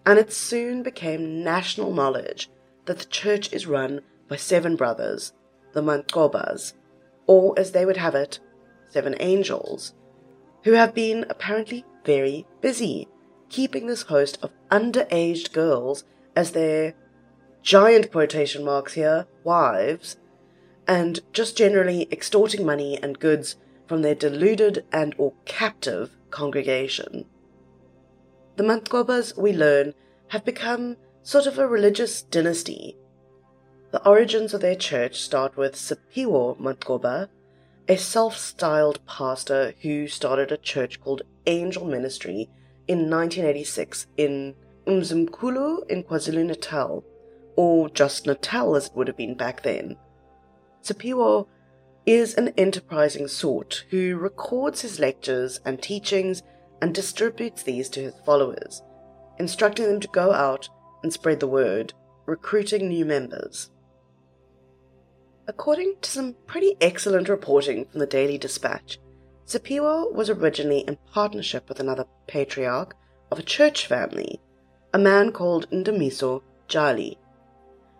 and 0.05 0.19
it 0.19 0.31
soon 0.31 0.83
became 0.83 1.43
national 1.43 1.91
knowledge 1.91 2.49
that 2.85 2.99
the 2.99 3.05
church 3.05 3.51
is 3.51 3.65
run 3.65 4.01
by 4.29 4.35
seven 4.35 4.75
brothers, 4.75 5.33
the 5.73 5.81
Mancobas, 5.81 6.73
or 7.27 7.57
as 7.57 7.71
they 7.71 7.85
would 7.85 7.97
have 7.97 8.15
it, 8.15 8.39
seven 8.89 9.15
angels, 9.19 9.93
who 10.63 10.73
have 10.73 10.93
been 10.93 11.25
apparently 11.29 11.85
very 12.03 12.45
busy 12.61 13.07
keeping 13.49 13.87
this 13.87 14.03
host 14.03 14.37
of 14.41 14.51
underaged 14.71 15.53
girls 15.53 16.03
as 16.35 16.51
their 16.51 16.93
giant 17.61 18.11
quotation 18.11 18.63
marks 18.63 18.93
here 18.93 19.25
wives 19.43 20.17
and 20.87 21.19
just 21.33 21.57
generally 21.57 22.07
extorting 22.11 22.65
money 22.65 22.99
and 23.01 23.19
goods 23.19 23.55
from 23.87 24.01
their 24.01 24.15
deluded 24.15 24.85
and 24.91 25.15
or 25.17 25.33
captive 25.45 26.11
congregation. 26.31 27.25
The 28.55 28.63
Mancobas, 28.63 29.37
we 29.37 29.53
learn, 29.53 29.93
have 30.29 30.45
become 30.45 30.97
sort 31.23 31.47
of 31.47 31.57
a 31.57 31.67
religious 31.67 32.21
dynasty. 32.21 32.97
The 33.91 34.05
origins 34.05 34.53
of 34.53 34.61
their 34.61 34.75
church 34.75 35.21
start 35.21 35.55
with 35.55 35.75
Siphiwo 35.75 36.59
Mancoba, 36.59 37.29
a 37.87 37.95
self-styled 37.95 38.99
pastor 39.05 39.73
who 39.81 40.07
started 40.07 40.51
a 40.51 40.57
church 40.57 40.99
called 40.99 41.21
Angel 41.45 41.85
Ministry 41.85 42.49
in 42.87 43.09
1986 43.09 44.07
in 44.17 44.55
Umzimkhulu 44.85 45.89
in 45.89 46.03
KwaZulu-Natal, 46.03 47.03
or 47.55 47.89
just 47.89 48.27
Natal 48.27 48.75
as 48.75 48.87
it 48.87 48.95
would 48.95 49.07
have 49.07 49.17
been 49.17 49.35
back 49.35 49.63
then. 49.63 49.95
Siphiwo 50.83 51.47
is 52.05 52.35
an 52.35 52.49
enterprising 52.57 53.27
sort 53.27 53.85
who 53.91 54.17
records 54.17 54.81
his 54.81 54.99
lectures 54.99 55.59
and 55.63 55.81
teachings 55.81 56.43
and 56.81 56.93
distributes 56.93 57.63
these 57.63 57.87
to 57.89 58.01
his 58.01 58.13
followers, 58.25 58.81
instructing 59.39 59.85
them 59.85 59.99
to 60.01 60.07
go 60.09 60.33
out 60.33 60.67
and 61.01 61.13
spread 61.13 61.39
the 61.39 61.47
word, 61.47 61.93
recruiting 62.25 62.89
new 62.89 63.05
members. 63.05 63.69
According 65.47 65.97
to 66.01 66.09
some 66.09 66.35
pretty 66.47 66.75
excellent 66.81 67.29
reporting 67.29 67.85
from 67.85 67.99
the 67.99 68.07
Daily 68.07 68.37
Dispatch, 68.37 68.99
Siphiwo 69.45 70.11
was 70.11 70.29
originally 70.29 70.79
in 70.79 70.97
partnership 71.11 71.69
with 71.69 71.79
another 71.79 72.05
patriarch 72.25 72.95
of 73.29 73.37
a 73.37 73.43
church 73.43 73.85
family, 73.85 74.41
a 74.91 74.97
man 74.97 75.31
called 75.31 75.69
Ndumiso 75.69 76.41
Jali. 76.67 77.19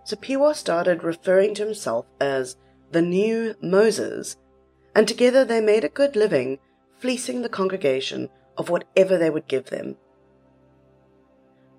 Siphiwo 0.08 0.56
started 0.56 1.04
referring 1.04 1.54
to 1.56 1.66
himself 1.66 2.08
as 2.20 2.58
the 2.92 3.04
new 3.04 3.54
Moses, 3.62 4.38
and 4.96 5.08
together 5.08 5.46
they 5.46 5.62
made 5.62 5.84
a 5.84 5.90
good 5.90 6.16
living, 6.16 6.58
fleecing 6.98 7.44
the 7.44 7.50
congregation 7.50 8.30
of 8.58 8.70
whatever 8.70 9.20
they 9.20 9.30
would 9.30 9.48
give 9.48 9.66
them. 9.66 9.98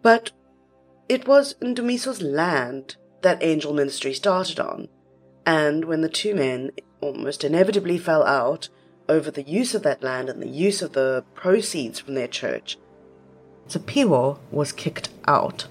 But 0.02 0.30
it 1.08 1.26
was 1.26 1.54
Ndumiso's 1.54 2.22
land 2.22 2.96
that 3.22 3.42
angel 3.42 3.72
ministry 3.72 4.12
started 4.14 4.60
on, 4.60 4.88
and 5.46 5.84
when 5.84 6.00
the 6.00 6.08
two 6.08 6.34
men 6.34 6.72
almost 7.00 7.44
inevitably 7.44 7.96
fell 7.96 8.24
out 8.24 8.68
over 9.08 9.30
the 9.30 9.44
use 9.44 9.74
of 9.74 9.84
that 9.84 10.02
land 10.02 10.28
and 10.28 10.42
the 10.42 10.48
use 10.48 10.82
of 10.82 10.92
the 10.92 11.24
proceeds 11.34 12.00
from 12.00 12.14
their 12.14 12.26
church, 12.26 12.76
Siphiwo 13.68 14.38
was 14.50 14.72
kicked 14.72 15.08
out. 15.26 15.68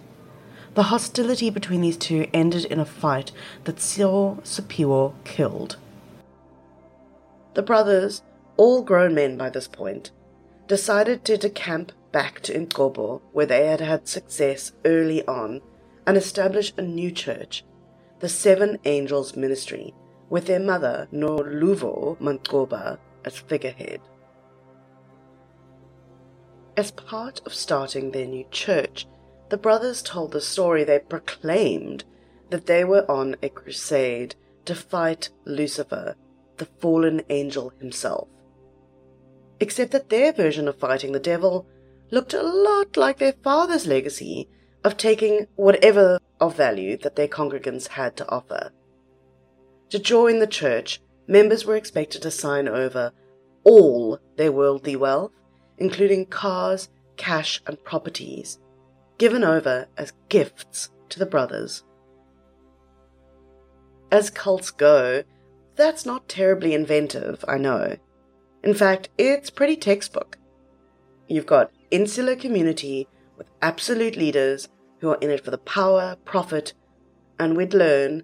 The 0.73 0.83
hostility 0.83 1.49
between 1.49 1.81
these 1.81 1.97
two 1.97 2.27
ended 2.33 2.65
in 2.65 2.79
a 2.79 2.85
fight 2.85 3.31
that 3.65 3.81
saw 3.81 4.35
Siphiwo 4.43 5.13
killed. 5.25 5.77
The 7.53 7.61
brothers, 7.61 8.21
all 8.57 8.81
grown 8.81 9.13
men 9.13 9.37
by 9.37 9.49
this 9.49 9.67
point, 9.67 10.11
decided 10.67 11.23
to 11.25 11.37
decamp 11.37 11.91
back 12.11 12.41
to 12.41 12.53
Ingcobo, 12.53 13.21
where 13.31 13.45
they 13.45 13.67
had 13.67 13.81
had 13.81 14.07
success 14.07 14.71
early 14.83 15.25
on, 15.27 15.61
and 16.07 16.17
establish 16.17 16.73
a 16.77 16.81
new 16.81 17.11
church, 17.11 17.63
the 18.19 18.29
Seven 18.29 18.79
Angels 18.85 19.35
Ministry, 19.35 19.93
with 20.29 20.47
their 20.47 20.59
mother, 20.59 21.07
Noluvo 21.11 22.17
Mancoba, 22.19 22.97
as 23.23 23.37
figurehead. 23.37 24.01
As 26.77 26.91
part 26.91 27.41
of 27.45 27.53
starting 27.53 28.11
their 28.11 28.25
new 28.25 28.45
church, 28.51 29.07
the 29.49 29.57
brothers 29.57 30.01
told 30.01 30.31
the 30.31 30.41
story 30.41 30.83
they 30.83 30.99
proclaimed 30.99 32.03
that 32.49 32.65
they 32.65 32.83
were 32.83 33.09
on 33.09 33.35
a 33.41 33.49
crusade 33.49 34.35
to 34.65 34.75
fight 34.75 35.29
Lucifer, 35.45 36.15
the 36.57 36.65
fallen 36.65 37.21
angel 37.29 37.71
himself. 37.79 38.27
Except 39.59 39.91
that 39.91 40.09
their 40.09 40.33
version 40.33 40.67
of 40.67 40.79
fighting 40.79 41.11
the 41.11 41.19
devil 41.19 41.67
looked 42.11 42.33
a 42.33 42.43
lot 42.43 42.97
like 42.97 43.19
their 43.19 43.33
father's 43.43 43.87
legacy 43.87 44.49
of 44.85 44.95
taking 44.97 45.47
whatever 45.55 46.19
of 46.39 46.55
value 46.55 46.95
that 46.95 47.15
their 47.15 47.27
congregants 47.27 47.87
had 47.87 48.15
to 48.15 48.29
offer. 48.29 48.69
To 49.89 49.97
join 49.97 50.37
the 50.37 50.47
church, 50.47 51.01
members 51.27 51.65
were 51.65 51.75
expected 51.75 52.21
to 52.21 52.29
sign 52.29 52.67
over 52.67 53.11
all 53.63 54.19
their 54.37 54.51
worldly 54.51 54.95
wealth, 54.95 55.31
including 55.79 56.27
cars, 56.27 56.89
cash, 57.17 57.63
and 57.65 57.83
properties, 57.83 58.59
given 59.17 59.43
over 59.43 59.87
as 59.97 60.13
gifts 60.29 60.91
to 61.09 61.17
the 61.17 61.25
brothers. 61.25 61.83
As 64.11 64.29
cults 64.29 64.69
go, 64.69 65.23
that's 65.75 66.05
not 66.05 66.29
terribly 66.29 66.75
inventive, 66.75 67.43
I 67.47 67.57
know. 67.57 67.97
In 68.63 68.75
fact, 68.75 69.09
it's 69.17 69.49
pretty 69.49 69.77
textbook. 69.77 70.37
You've 71.27 71.47
got 71.47 71.71
insular 71.89 72.35
community 72.35 73.07
with 73.35 73.49
absolute 73.63 74.15
leaders 74.15 74.69
who 74.99 75.09
are 75.09 75.17
in 75.21 75.29
it 75.29 75.43
for 75.43 75.51
the 75.51 75.57
power, 75.57 76.17
profit, 76.25 76.73
and 77.39 77.55
we'd 77.55 77.73
learn 77.73 78.23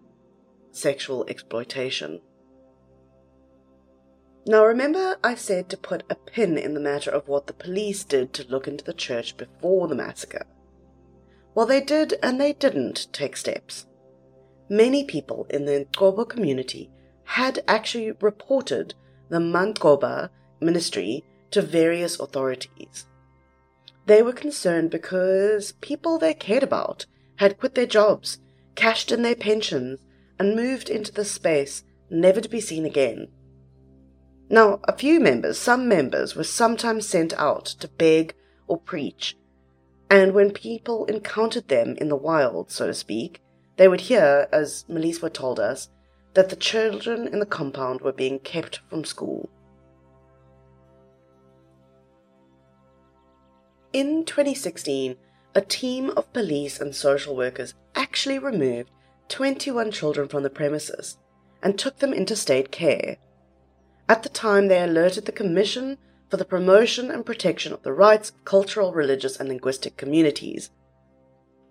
sexual 0.71 1.25
exploitation. 1.27 2.21
Now 4.45 4.65
remember 4.65 5.17
I 5.23 5.36
said 5.36 5.69
to 5.69 5.77
put 5.77 6.03
a 6.10 6.15
pin 6.15 6.57
in 6.57 6.73
the 6.73 6.79
matter 6.79 7.12
of 7.12 7.27
what 7.27 7.47
the 7.47 7.53
police 7.53 8.03
did 8.03 8.34
to 8.34 8.47
look 8.47 8.67
into 8.67 8.84
the 8.84 8.93
church 8.93 9.38
before 9.38 9.88
the 9.88 9.95
massacre. 9.95 10.45
Well, 11.53 11.65
they 11.65 11.81
did 11.81 12.15
and 12.23 12.39
they 12.39 12.53
didn't 12.53 13.07
take 13.12 13.36
steps. 13.38 13.86
Many 14.69 15.03
people 15.03 15.45
in 15.49 15.65
the 15.65 15.86
Ngcobo 15.86 16.27
community 16.27 16.89
had 17.25 17.63
actually 17.67 18.13
reported 18.21 18.95
the 19.29 19.39
Mancoba 19.39 20.29
ministry 20.60 21.23
to 21.51 21.62
various 21.62 22.19
authorities. 22.19 23.05
They 24.06 24.22
were 24.22 24.34
concerned 24.34 24.90
because 24.90 25.74
people 25.82 26.18
they 26.18 26.34
cared 26.34 26.64
about 26.64 27.06
had 27.38 27.60
quit 27.60 27.76
their 27.76 27.86
jobs, 27.86 28.40
cashed 28.76 29.12
in 29.12 29.22
their 29.22 29.36
pensions, 29.36 30.00
and 30.40 30.56
moved 30.56 30.90
into 30.90 31.12
the 31.12 31.26
space 31.26 31.84
never 32.10 32.42
to 32.42 32.50
be 32.50 32.62
seen 32.62 32.86
again. 32.86 33.28
Now, 34.50 34.80
a 34.84 34.98
few 34.98 35.20
members, 35.20 35.58
some 35.58 35.88
members, 35.88 36.36
were 36.36 36.44
sometimes 36.44 37.08
sent 37.08 37.34
out 37.34 37.66
to 37.66 37.88
beg 37.88 38.36
or 38.68 38.78
preach 38.78 39.38
and 40.12 40.34
when 40.34 40.52
people 40.52 41.06
encountered 41.06 41.70
them 41.70 41.96
in 41.98 42.10
the 42.10 42.18
wild, 42.18 42.70
so 42.70 42.86
to 42.86 42.94
speak, 42.94 43.42
they 43.78 43.88
would 43.88 44.02
hear, 44.02 44.50
as 44.52 44.84
Meliswa 44.90 45.32
told 45.32 45.58
us, 45.58 45.88
that 46.34 46.50
the 46.50 46.58
children 46.58 47.30
in 47.30 47.40
the 47.40 47.46
compound 47.46 48.02
were 48.02 48.12
being 48.12 48.38
kept 48.40 48.82
from 48.90 49.06
school. 49.06 49.50
In 53.93 54.23
2016, 54.23 55.17
a 55.54 55.62
team 55.62 56.12
of 56.15 56.32
police 56.32 56.80
and 56.80 56.95
social 56.95 57.36
workers 57.36 57.73
actually 57.93 58.39
removed 58.39 58.89
21 59.27 59.91
children 59.91 60.30
from 60.30 60.43
the 60.43 60.49
premises 60.49 61.17
and 61.62 61.77
took 61.77 61.99
them 61.99 62.13
into 62.13 62.38
state 62.38 62.71
care. 62.71 63.17
At 64.08 64.23
the 64.23 64.30
time, 64.30 64.69
they 64.69 64.82
alerted 64.82 65.25
the 65.25 65.34
Commission 65.34 65.97
for 66.30 66.38
the 66.38 66.45
promotion 66.45 67.12
and 67.12 67.25
protection 67.25 67.73
of 67.73 67.84
the 67.84 67.91
rights 67.91 68.30
of 68.30 68.45
cultural, 68.45 68.93
religious, 68.93 69.38
and 69.38 69.49
linguistic 69.49 69.97
communities. 69.97 70.69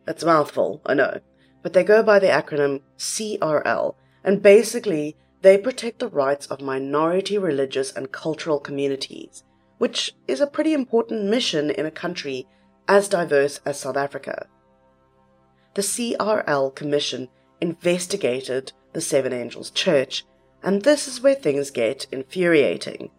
That's 0.04 0.22
a 0.22 0.26
mouthful, 0.26 0.83
I 0.85 0.92
know, 0.92 1.20
but 1.62 1.72
they 1.72 1.85
go 1.85 2.02
by 2.02 2.18
the 2.18 2.26
acronym 2.26 2.83
CRL, 2.98 3.94
and 4.22 4.42
basically 4.42 5.16
they 5.40 5.56
protect 5.56 6.00
the 6.00 6.09
rights 6.09 6.46
of 6.48 6.61
minority 6.61 7.38
religious 7.38 7.90
and 7.92 8.12
cultural 8.12 8.61
communities, 8.61 9.42
which 9.81 10.14
is 10.29 10.43
a 10.43 10.47
pretty 10.47 10.75
important 10.75 11.25
mission 11.25 11.71
in 11.71 11.87
a 11.87 11.90
country 11.90 12.47
as 12.87 13.09
diverse 13.09 13.61
as 13.64 13.81
South 13.81 13.97
Africa. 13.97 14.47
the 15.75 15.81
CRL 15.83 16.75
Commission 16.75 17.29
investigated 17.62 18.73
the 18.93 19.01
Seven 19.01 19.33
Angels 19.33 19.71
Church, 19.71 20.27
and 20.62 20.83
this 20.83 21.09
is 21.09 21.23
where 21.23 21.35
things 21.35 21.71
get 21.71 22.07
infuriating. 22.12 23.11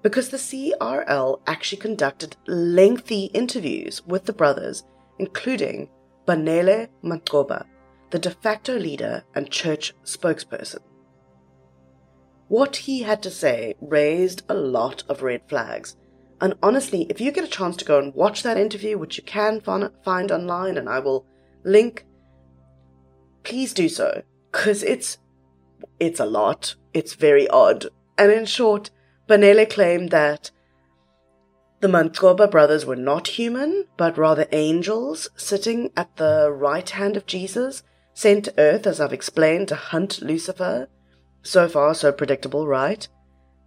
Because 0.00 0.30
the 0.30 0.38
CRL 0.38 1.40
actually 1.46 1.82
conducted 1.82 2.36
lengthy 2.46 3.24
interviews 3.34 4.00
with 4.06 4.24
the 4.24 4.32
brothers, 4.32 4.84
including 5.18 5.90
Banele 6.26 6.88
Mancoba, 7.04 7.66
the 8.08 8.18
de 8.18 8.30
facto 8.30 8.78
leader 8.78 9.22
and 9.34 9.50
church 9.50 9.92
spokesperson. 10.04 10.80
What 12.50 12.74
he 12.74 13.02
had 13.02 13.22
to 13.22 13.30
say 13.30 13.76
raised 13.80 14.42
a 14.48 14.54
lot 14.54 15.04
of 15.08 15.22
red 15.22 15.42
flags. 15.48 15.96
And 16.40 16.54
honestly, 16.64 17.06
if 17.08 17.20
you 17.20 17.30
get 17.30 17.44
a 17.44 17.46
chance 17.46 17.76
to 17.76 17.84
go 17.84 18.00
and 18.00 18.12
watch 18.12 18.42
that 18.42 18.56
interview, 18.56 18.98
which 18.98 19.16
you 19.16 19.22
can 19.22 19.60
find 19.60 20.32
online, 20.32 20.76
and 20.76 20.88
I 20.88 20.98
will 20.98 21.24
link, 21.62 22.04
please 23.44 23.72
do 23.72 23.88
so, 23.88 24.24
because 24.50 24.82
it's 24.82 25.18
it's 26.00 26.18
a 26.18 26.26
lot. 26.26 26.74
It's 26.92 27.14
very 27.14 27.46
odd. 27.46 27.86
And 28.18 28.32
in 28.32 28.46
short, 28.46 28.90
Banele 29.28 29.70
claimed 29.70 30.10
that 30.10 30.50
the 31.78 31.86
Mancoba 31.86 32.50
brothers 32.50 32.84
were 32.84 32.96
not 32.96 33.28
human, 33.28 33.84
but 33.96 34.18
rather 34.18 34.48
angels 34.50 35.28
sitting 35.36 35.92
at 35.96 36.16
the 36.16 36.50
right 36.50 36.90
hand 36.90 37.16
of 37.16 37.26
Jesus, 37.26 37.84
sent 38.12 38.46
to 38.46 38.54
earth, 38.58 38.88
as 38.88 39.00
I've 39.00 39.12
explained, 39.12 39.68
to 39.68 39.76
hunt 39.76 40.20
Lucifer. 40.20 40.88
So 41.42 41.68
far, 41.68 41.94
so 41.94 42.12
predictable, 42.12 42.66
right? 42.66 43.06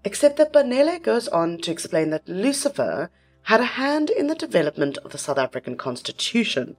Except 0.04 0.38
that 0.38 0.54
Banele 0.54 1.02
goes 1.02 1.28
on 1.28 1.58
to 1.60 1.72
explain 1.72 2.10
that 2.12 2.28
Lucifer 2.28 3.10
had 3.44 3.60
a 3.60 3.66
hand 3.66 4.10
in 4.10 4.28
the 4.28 4.36
development 4.36 4.98
of 5.00 5.12
the 5.12 5.18
South 5.18 5.38
African 5.38 5.76
Constitution, 5.76 6.76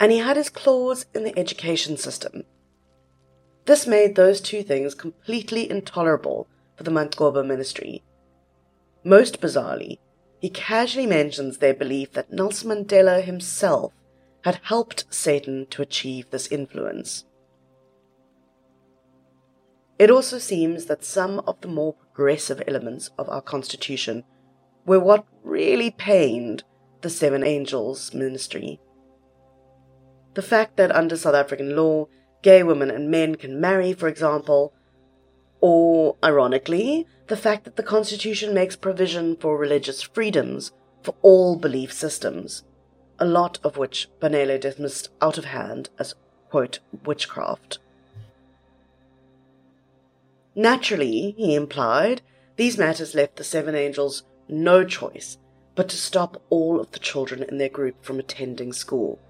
and 0.00 0.12
he 0.12 0.18
had 0.18 0.36
his 0.36 0.48
claws 0.48 1.06
in 1.14 1.24
the 1.24 1.38
education 1.38 1.96
system. 1.96 2.44
This 3.66 3.86
made 3.86 4.14
those 4.14 4.40
two 4.40 4.62
things 4.62 4.94
completely 4.94 5.68
intolerable 5.68 6.46
for 6.76 6.84
the 6.84 6.90
Mancoba 6.90 7.44
ministry. 7.44 8.02
Most 9.04 9.40
bizarrely, 9.40 9.98
he 10.40 10.50
casually 10.50 11.06
mentions 11.06 11.58
their 11.58 11.74
belief 11.74 12.12
that 12.12 12.32
Nelson 12.32 12.70
Mandela 12.70 13.22
himself 13.22 13.92
had 14.44 14.60
helped 14.62 15.12
Satan 15.12 15.66
to 15.70 15.82
achieve 15.82 16.30
this 16.30 16.46
influence. 16.48 17.24
It 19.98 20.10
also 20.10 20.38
seems 20.38 20.86
that 20.86 21.04
some 21.04 21.40
of 21.46 21.60
the 21.60 21.68
more 21.68 21.94
progressive 21.94 22.62
elements 22.68 23.10
of 23.18 23.28
our 23.28 23.40
constitution 23.40 24.24
were 24.84 25.00
what 25.00 25.24
really 25.42 25.90
pained 25.90 26.64
the 27.00 27.10
Seven 27.10 27.42
Angels 27.42 28.12
ministry. 28.12 28.78
The 30.34 30.42
fact 30.42 30.76
that 30.76 30.94
under 30.94 31.16
South 31.16 31.34
African 31.34 31.74
law, 31.74 32.08
gay 32.42 32.62
women 32.62 32.90
and 32.90 33.10
men 33.10 33.36
can 33.36 33.60
marry, 33.60 33.94
for 33.94 34.06
example, 34.06 34.74
or, 35.60 36.16
ironically, 36.22 37.06
the 37.28 37.36
fact 37.36 37.64
that 37.64 37.76
the 37.76 37.82
Constitution 37.82 38.52
makes 38.52 38.76
provision 38.76 39.36
for 39.36 39.56
religious 39.56 40.02
freedoms 40.02 40.72
for 41.02 41.14
all 41.22 41.56
belief 41.56 41.92
systems, 41.92 42.64
a 43.18 43.24
lot 43.24 43.58
of 43.64 43.78
which 43.78 44.08
Banele 44.20 44.60
dismissed 44.60 45.08
out 45.22 45.38
of 45.38 45.46
hand 45.46 45.88
as, 45.98 46.14
quote, 46.50 46.80
witchcraft. 47.06 47.78
Naturally, 50.56 51.34
he 51.36 51.54
implied, 51.54 52.22
these 52.56 52.78
matters 52.78 53.14
left 53.14 53.36
the 53.36 53.44
seven 53.44 53.74
angels 53.74 54.24
no 54.48 54.84
choice 54.84 55.36
but 55.74 55.90
to 55.90 55.96
stop 55.96 56.42
all 56.48 56.80
of 56.80 56.90
the 56.92 56.98
children 56.98 57.42
in 57.42 57.58
their 57.58 57.68
group 57.68 58.02
from 58.02 58.18
attending 58.18 58.72
school 58.72 59.20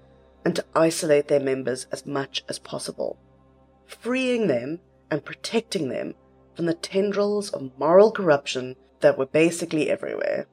and 0.45 0.55
to 0.55 0.65
isolate 0.73 1.27
their 1.27 1.41
members 1.41 1.85
as 1.91 2.05
much 2.05 2.43
as 2.47 2.57
possible, 2.57 3.17
freeing 3.85 4.47
them 4.47 4.79
and 5.11 5.25
protecting 5.25 5.89
them 5.89 6.15
from 6.55 6.65
the 6.65 6.73
tendrils 6.73 7.49
of 7.49 7.77
moral 7.77 8.11
corruption 8.11 8.77
that 9.01 9.17
were 9.17 9.25
basically 9.25 9.89
everywhere. 9.89 10.47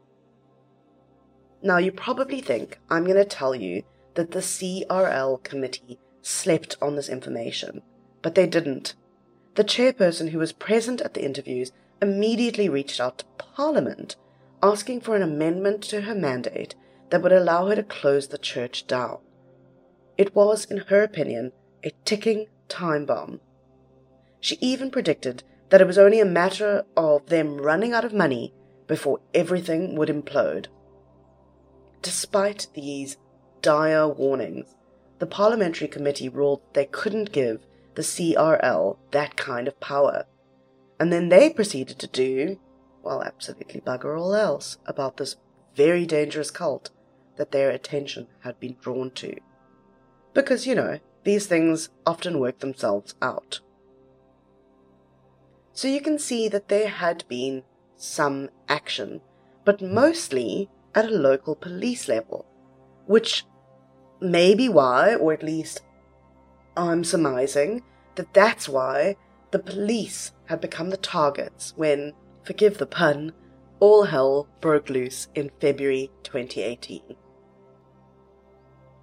Now, 1.62 1.78
you 1.78 1.92
probably 1.92 2.40
think 2.40 2.80
I'm 2.90 3.04
going 3.04 3.16
to 3.16 3.24
tell 3.24 3.54
you 3.54 3.84
that 4.14 4.32
the 4.32 4.40
CRL 4.40 5.42
committee 5.44 6.00
slept 6.20 6.76
on 6.82 6.96
this 6.96 7.08
information, 7.08 7.82
but 8.20 8.34
they 8.34 8.46
didn't. 8.48 8.94
The 9.54 9.64
chairperson 9.64 10.30
who 10.30 10.38
was 10.38 10.52
present 10.52 11.00
at 11.00 11.14
the 11.14 11.24
interviews 11.24 11.72
immediately 12.02 12.68
reached 12.68 13.00
out 13.00 13.18
to 13.18 13.24
Parliament 13.38 14.16
asking 14.62 15.00
for 15.00 15.14
an 15.14 15.22
amendment 15.22 15.82
to 15.82 16.00
her 16.02 16.14
mandate 16.14 16.74
that 17.10 17.22
would 17.22 17.32
allow 17.32 17.68
her 17.68 17.76
to 17.76 17.82
close 17.82 18.28
the 18.28 18.38
church 18.38 18.86
down. 18.86 19.18
It 20.16 20.34
was, 20.34 20.64
in 20.64 20.78
her 20.78 21.02
opinion, 21.02 21.52
a 21.84 21.92
ticking 22.04 22.46
time 22.68 23.04
bomb. 23.04 23.40
She 24.40 24.58
even 24.60 24.90
predicted 24.90 25.44
that 25.68 25.80
it 25.80 25.86
was 25.86 25.98
only 25.98 26.20
a 26.20 26.24
matter 26.24 26.84
of 26.96 27.26
them 27.26 27.58
running 27.58 27.92
out 27.92 28.04
of 28.04 28.14
money 28.14 28.54
before 28.86 29.20
everything 29.34 29.96
would 29.96 30.08
implode. 30.08 30.66
Despite 32.02 32.68
these 32.74 33.16
dire 33.62 34.08
warnings, 34.08 34.74
the 35.18 35.26
parliamentary 35.26 35.88
committee 35.88 36.28
ruled 36.28 36.62
they 36.72 36.86
couldn't 36.86 37.32
give 37.32 37.60
the 37.94 38.02
CRL 38.02 38.96
that 39.10 39.36
kind 39.36 39.68
of 39.68 39.80
power. 39.80 40.24
And 40.98 41.12
then 41.12 41.28
they 41.28 41.50
proceeded 41.50 41.98
to 41.98 42.06
do, 42.06 42.58
well, 43.02 43.22
absolutely 43.22 43.80
bugger 43.80 44.18
all 44.18 44.34
else 44.34 44.78
about 44.86 45.16
this 45.16 45.36
very 45.74 46.06
dangerous 46.06 46.50
cult 46.50 46.90
that 47.36 47.50
their 47.50 47.70
attention 47.70 48.28
had 48.40 48.58
been 48.60 48.76
drawn 48.80 49.10
to. 49.12 49.36
Because, 50.32 50.66
you 50.66 50.74
know, 50.74 50.98
these 51.24 51.46
things 51.46 51.88
often 52.06 52.38
work 52.38 52.60
themselves 52.60 53.14
out. 53.20 53.60
So 55.72 55.88
you 55.88 56.00
can 56.00 56.18
see 56.18 56.48
that 56.48 56.68
there 56.68 56.88
had 56.88 57.24
been 57.28 57.64
some 57.96 58.50
action, 58.68 59.20
but 59.64 59.82
mostly 59.82 60.68
at 60.94 61.06
a 61.06 61.08
local 61.08 61.56
police 61.56 62.06
level, 62.06 62.46
which 63.06 63.44
may 64.20 64.54
be 64.54 64.68
why, 64.68 65.16
or 65.16 65.32
at 65.32 65.42
least 65.42 65.80
I'm 66.76 67.04
surmising 67.04 67.82
that 68.16 68.34
that's 68.34 68.68
why 68.68 69.16
the 69.50 69.58
police 69.58 70.32
had 70.46 70.60
become 70.60 70.90
the 70.90 70.96
targets 70.96 71.72
when, 71.76 72.12
forgive 72.42 72.78
the 72.78 72.86
pun, 72.86 73.32
all 73.80 74.04
hell 74.04 74.48
broke 74.60 74.88
loose 74.88 75.28
in 75.34 75.50
February 75.60 76.10
2018. 76.22 77.16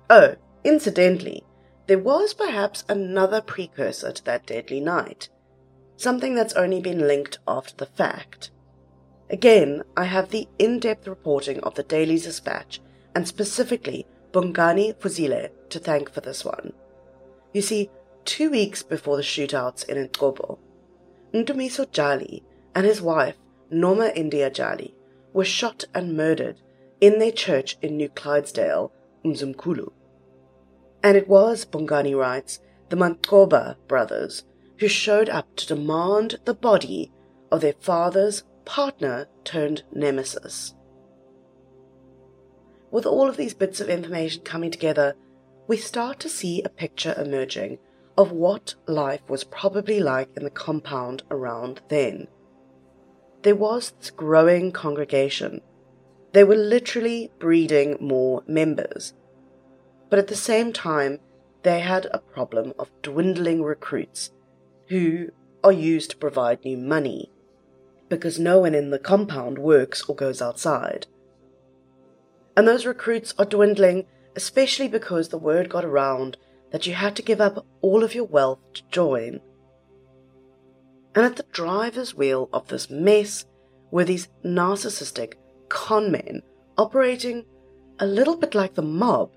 Oh, 0.09 0.35
incidentally, 0.63 1.43
there 1.87 1.99
was 1.99 2.33
perhaps 2.33 2.83
another 2.89 3.41
precursor 3.41 4.11
to 4.11 4.25
that 4.25 4.45
deadly 4.45 4.79
night, 4.79 5.29
something 5.95 6.35
that's 6.35 6.53
only 6.53 6.81
been 6.81 7.07
linked 7.07 7.39
after 7.47 7.75
the 7.75 7.85
fact. 7.85 8.51
Again, 9.29 9.83
I 9.95 10.03
have 10.03 10.29
the 10.29 10.47
in 10.59 10.79
depth 10.79 11.07
reporting 11.07 11.61
of 11.61 11.75
the 11.75 11.83
Daily 11.83 12.17
Dispatch 12.17 12.81
and 13.15 13.25
specifically 13.25 14.05
Bongani 14.33 14.95
Fuzile 14.95 15.49
to 15.69 15.79
thank 15.79 16.11
for 16.11 16.21
this 16.21 16.43
one. 16.43 16.73
You 17.53 17.61
see, 17.61 17.89
two 18.25 18.49
weeks 18.49 18.83
before 18.83 19.17
the 19.17 19.23
shootouts 19.23 19.87
in 19.87 19.97
Ngcobo, 20.07 20.59
Ndumiso 21.33 21.89
Jali 21.91 22.43
and 22.73 22.85
his 22.85 23.01
wife, 23.01 23.35
Nomaindia 23.71 24.53
Jali, 24.53 24.95
were 25.33 25.45
shot 25.45 25.85
and 25.93 26.15
murdered 26.15 26.61
in 26.99 27.19
their 27.19 27.31
church 27.31 27.77
in 27.81 27.97
New 27.97 28.09
Clydesdale, 28.09 28.91
Umzimkhulu. 29.25 29.91
And 31.03 31.17
it 31.17 31.27
was, 31.27 31.65
Bongani 31.65 32.15
writes, 32.15 32.59
the 32.89 32.95
Mancoba 32.95 33.77
brothers 33.87 34.43
who 34.77 34.87
showed 34.87 35.29
up 35.29 35.55
to 35.55 35.67
demand 35.67 36.35
the 36.45 36.53
body 36.53 37.11
of 37.51 37.61
their 37.61 37.75
father's 37.79 38.43
partner 38.65 39.27
turned 39.43 39.83
nemesis. 39.93 40.73
With 42.91 43.05
all 43.05 43.29
of 43.29 43.37
these 43.37 43.53
bits 43.53 43.79
of 43.79 43.89
information 43.89 44.43
coming 44.43 44.71
together, 44.71 45.15
we 45.71 45.77
start 45.77 46.19
to 46.19 46.27
see 46.27 46.61
a 46.61 46.67
picture 46.67 47.15
emerging 47.17 47.79
of 48.17 48.29
what 48.29 48.75
life 48.87 49.21
was 49.29 49.45
probably 49.45 50.01
like 50.01 50.27
in 50.35 50.43
the 50.43 50.49
compound 50.49 51.23
around 51.31 51.79
then. 51.87 52.27
There 53.43 53.55
was 53.55 53.91
this 53.91 54.11
growing 54.11 54.73
congregation. 54.73 55.61
They 56.33 56.43
were 56.43 56.57
literally 56.57 57.31
breeding 57.39 57.95
more 58.01 58.43
members. 58.45 59.13
But 60.09 60.19
at 60.19 60.27
the 60.27 60.35
same 60.35 60.73
time, 60.73 61.19
they 61.63 61.79
had 61.79 62.05
a 62.07 62.19
problem 62.19 62.73
of 62.77 62.91
dwindling 63.01 63.63
recruits 63.63 64.31
who 64.87 65.29
are 65.63 65.71
used 65.71 66.11
to 66.11 66.17
provide 66.17 66.65
new 66.65 66.75
money 66.75 67.31
because 68.09 68.37
no 68.37 68.59
one 68.59 68.75
in 68.75 68.89
the 68.89 68.99
compound 68.99 69.57
works 69.57 70.03
or 70.09 70.15
goes 70.15 70.41
outside. 70.41 71.07
And 72.57 72.67
those 72.67 72.85
recruits 72.85 73.33
are 73.39 73.45
dwindling 73.45 74.05
especially 74.35 74.87
because 74.87 75.29
the 75.29 75.37
word 75.37 75.69
got 75.69 75.85
around 75.85 76.37
that 76.71 76.87
you 76.87 76.93
had 76.93 77.15
to 77.15 77.21
give 77.21 77.41
up 77.41 77.65
all 77.81 78.03
of 78.03 78.15
your 78.15 78.23
wealth 78.23 78.59
to 78.73 78.83
join. 78.91 79.39
And 81.13 81.25
at 81.25 81.35
the 81.35 81.45
driver's 81.51 82.15
wheel 82.15 82.49
of 82.53 82.67
this 82.67 82.89
mess 82.89 83.45
were 83.91 84.05
these 84.05 84.29
narcissistic 84.45 85.33
con 85.67 86.11
men 86.11 86.41
operating 86.77 87.45
a 87.99 88.05
little 88.05 88.35
bit 88.35 88.55
like 88.55 88.73
the 88.73 88.81
mob, 88.81 89.31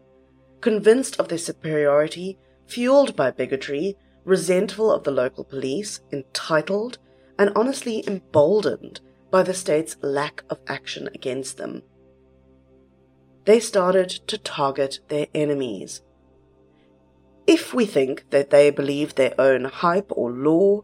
convinced 0.61 1.19
of 1.19 1.29
their 1.29 1.39
superiority 1.39 2.39
fueled 2.67 3.15
by 3.15 3.31
bigotry, 3.31 3.97
resentful 4.25 4.91
of 4.91 5.05
the 5.05 5.11
local 5.11 5.45
police, 5.45 6.01
entitled, 6.13 6.99
and 7.39 7.51
honestly 7.55 8.03
emboldened 8.07 9.01
by 9.31 9.43
the 9.43 9.53
state's 9.53 9.97
lack 10.01 10.43
of 10.49 10.59
action 10.69 11.09
against 11.15 11.57
them. 11.57 11.83
They 13.45 13.61
started 13.61 14.09
to 14.09 14.39
target 14.39 15.01
their 15.09 15.27
enemies. 15.35 16.03
If 17.47 17.75
we 17.75 17.85
think 17.85 18.31
that 18.31 18.51
they 18.51 18.71
believed 18.71 19.17
their 19.17 19.35
own 19.39 19.65
hype 19.65 20.11
or 20.11 20.31
law, 20.31 20.83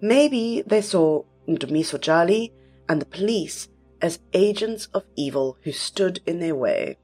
maybe 0.00 0.62
they 0.66 0.82
saw 0.82 1.22
Ndumiso 1.48 1.98
Jali 1.98 2.52
and 2.88 3.00
the 3.00 3.06
police 3.06 3.68
as 4.02 4.18
agents 4.34 4.88
of 4.92 5.04
evil 5.16 5.56
who 5.62 5.72
stood 5.72 6.20
in 6.26 6.40
their 6.40 6.54
way. 6.54 6.98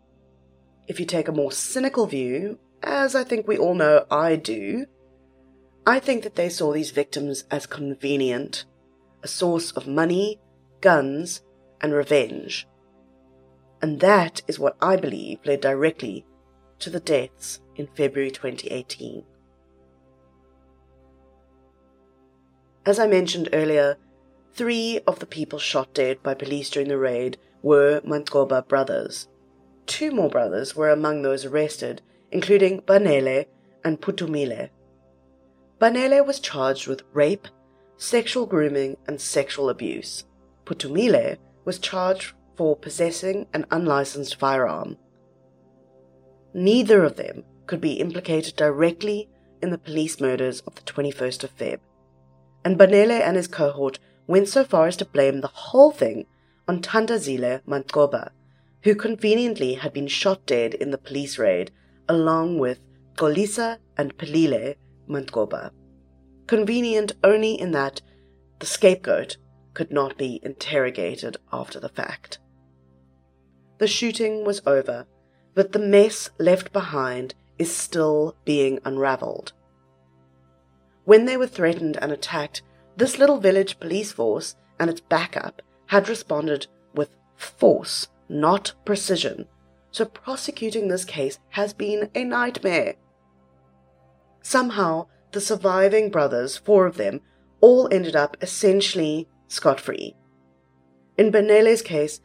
If 0.86 1.00
you 1.00 1.06
take 1.06 1.28
a 1.28 1.32
more 1.32 1.52
cynical 1.52 2.06
view, 2.06 2.58
as 2.82 3.14
I 3.14 3.24
think 3.24 3.46
we 3.46 3.56
all 3.56 3.74
know 3.74 4.04
I 4.10 4.36
do, 4.36 4.84
I 5.86 5.98
think 5.98 6.24
that 6.24 6.36
they 6.36 6.50
saw 6.50 6.72
these 6.72 6.90
victims 6.90 7.44
as 7.50 7.66
convenient, 7.66 8.66
a 9.22 9.28
source 9.28 9.70
of 9.72 9.86
money, 9.86 10.40
guns, 10.82 11.40
and 11.80 11.94
revenge. 11.94 12.66
And 13.82 14.00
that 14.00 14.42
is 14.46 14.58
what 14.58 14.76
I 14.80 14.96
believe 14.96 15.38
led 15.44 15.60
directly 15.60 16.24
to 16.80 16.90
the 16.90 17.00
deaths 17.00 17.60
in 17.76 17.86
February 17.86 18.30
2018. 18.30 19.24
As 22.84 22.98
I 22.98 23.06
mentioned 23.06 23.48
earlier, 23.52 23.96
three 24.52 25.00
of 25.06 25.18
the 25.18 25.26
people 25.26 25.58
shot 25.58 25.94
dead 25.94 26.22
by 26.22 26.34
police 26.34 26.70
during 26.70 26.88
the 26.88 26.98
raid 26.98 27.38
were 27.62 28.00
Mancoba 28.00 28.66
brothers. 28.66 29.28
Two 29.86 30.10
more 30.10 30.30
brothers 30.30 30.74
were 30.74 30.90
among 30.90 31.22
those 31.22 31.44
arrested, 31.44 32.02
including 32.30 32.80
Banele 32.82 33.46
and 33.84 34.00
Putumile. 34.00 34.70
Banele 35.78 36.24
was 36.26 36.40
charged 36.40 36.86
with 36.86 37.02
rape, 37.12 37.48
sexual 37.96 38.46
grooming, 38.46 38.96
and 39.06 39.20
sexual 39.20 39.68
abuse. 39.68 40.24
Putumile 40.64 41.36
was 41.64 41.78
charged 41.78 42.32
for 42.60 42.76
possessing 42.76 43.46
an 43.54 43.64
unlicensed 43.70 44.38
firearm. 44.38 44.98
Neither 46.52 47.02
of 47.04 47.16
them 47.16 47.42
could 47.64 47.80
be 47.80 47.94
implicated 47.94 48.54
directly 48.54 49.30
in 49.62 49.70
the 49.70 49.78
police 49.78 50.20
murders 50.20 50.60
of 50.66 50.74
the 50.74 50.82
21st 50.82 51.42
of 51.44 51.56
Feb, 51.56 51.78
and 52.62 52.76
Banele 52.76 53.18
and 53.22 53.38
his 53.38 53.48
cohort 53.48 53.98
went 54.26 54.46
so 54.46 54.62
far 54.62 54.86
as 54.88 54.98
to 54.98 55.06
blame 55.06 55.40
the 55.40 55.46
whole 55.46 55.90
thing 55.90 56.26
on 56.68 56.82
Tandazile 56.82 57.62
Mancoba, 57.66 58.28
who 58.82 58.94
conveniently 58.94 59.72
had 59.72 59.94
been 59.94 60.06
shot 60.06 60.44
dead 60.44 60.74
in 60.74 60.90
the 60.90 60.98
police 60.98 61.38
raid 61.38 61.70
along 62.10 62.58
with 62.58 62.80
Golisa 63.14 63.78
and 63.96 64.14
Pelile 64.18 64.74
Mancoba. 65.08 65.70
Convenient 66.46 67.12
only 67.24 67.58
in 67.58 67.70
that 67.70 68.02
the 68.58 68.66
scapegoat 68.66 69.38
could 69.72 69.90
not 69.90 70.18
be 70.18 70.40
interrogated 70.42 71.38
after 71.50 71.80
the 71.80 71.88
fact. 71.88 72.38
The 73.80 73.86
shooting 73.86 74.44
was 74.44 74.60
over, 74.66 75.06
but 75.54 75.72
the 75.72 75.78
mess 75.78 76.28
left 76.38 76.70
behind 76.70 77.34
is 77.58 77.74
still 77.74 78.36
being 78.44 78.78
unravelled. 78.84 79.54
When 81.06 81.24
they 81.24 81.38
were 81.38 81.46
threatened 81.46 81.96
and 81.96 82.12
attacked, 82.12 82.60
this 82.98 83.18
little 83.18 83.38
village 83.38 83.80
police 83.80 84.12
force 84.12 84.54
and 84.78 84.90
its 84.90 85.00
backup 85.00 85.62
had 85.86 86.10
responded 86.10 86.66
with 86.94 87.16
force, 87.36 88.08
not 88.28 88.74
precision, 88.84 89.46
so 89.90 90.04
prosecuting 90.04 90.88
this 90.88 91.06
case 91.06 91.38
has 91.48 91.72
been 91.72 92.10
a 92.14 92.22
nightmare. 92.22 92.96
Somehow, 94.42 95.06
the 95.32 95.40
surviving 95.40 96.10
brothers, 96.10 96.58
four 96.58 96.84
of 96.84 96.98
them, 96.98 97.22
all 97.62 97.88
ended 97.90 98.14
up 98.14 98.36
essentially 98.42 99.26
scot 99.48 99.80
free. 99.80 100.14
In 101.16 101.30
Banele's 101.30 101.80
case, 101.80 102.20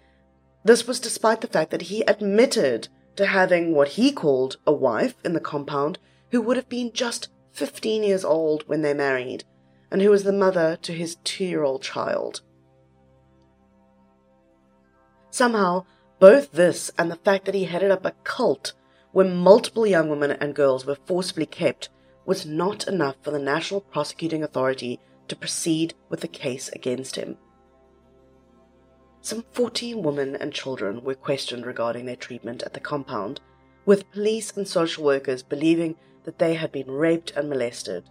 this 0.65 0.87
was 0.87 0.99
despite 0.99 1.41
the 1.41 1.47
fact 1.47 1.69
that 1.69 1.83
he 1.83 2.01
admitted 2.07 2.87
to 3.15 3.27
having 3.27 3.73
what 3.73 3.89
he 3.89 4.11
called 4.11 4.57
a 4.65 4.73
wife 4.73 5.15
in 5.23 5.33
the 5.33 5.39
compound 5.39 5.99
who 6.31 6.41
would 6.41 6.57
have 6.57 6.67
been 6.67 6.91
just 6.91 7.29
15 7.53 8.03
years 8.03 8.25
old 8.25 8.67
when 8.67 8.81
they 8.81 8.93
married, 8.93 9.43
and 9.91 10.01
who 10.01 10.09
was 10.09 10.23
the 10.23 10.33
mother 10.33 10.77
to 10.81 10.91
his 10.91 11.17
two 11.23 11.45
year 11.45 11.63
old 11.63 11.83
child. 11.83 12.41
Somehow, 15.29 15.85
both 16.19 16.51
this 16.51 16.89
and 16.97 17.11
the 17.11 17.17
fact 17.17 17.45
that 17.45 17.55
he 17.55 17.65
headed 17.65 17.91
up 17.91 18.03
a 18.03 18.11
cult 18.23 18.73
where 19.11 19.25
multiple 19.25 19.85
young 19.85 20.09
women 20.09 20.31
and 20.31 20.55
girls 20.55 20.85
were 20.85 20.97
forcibly 21.05 21.45
kept 21.45 21.89
was 22.25 22.45
not 22.45 22.87
enough 22.87 23.17
for 23.21 23.29
the 23.29 23.39
National 23.39 23.81
Prosecuting 23.81 24.41
Authority 24.41 24.99
to 25.27 25.35
proceed 25.35 25.93
with 26.09 26.21
the 26.21 26.27
case 26.27 26.69
against 26.69 27.17
him. 27.17 27.37
Some 29.25 29.43
40 29.53 29.95
women 29.95 30.35
and 30.35 30.53
children 30.53 31.03
were 31.03 31.15
questioned 31.15 31.65
regarding 31.65 32.05
their 32.05 32.15
treatment 32.15 32.61
at 32.61 32.75
the 32.75 32.79
compound, 32.79 33.41
with 33.83 34.11
police 34.11 34.55
and 34.55 34.67
social 34.67 35.03
workers 35.03 35.41
believing 35.41 35.95
that 36.25 36.37
they 36.37 36.53
had 36.53 36.71
been 36.71 36.91
raped 36.91 37.31
and 37.31 37.49
molested. 37.49 38.07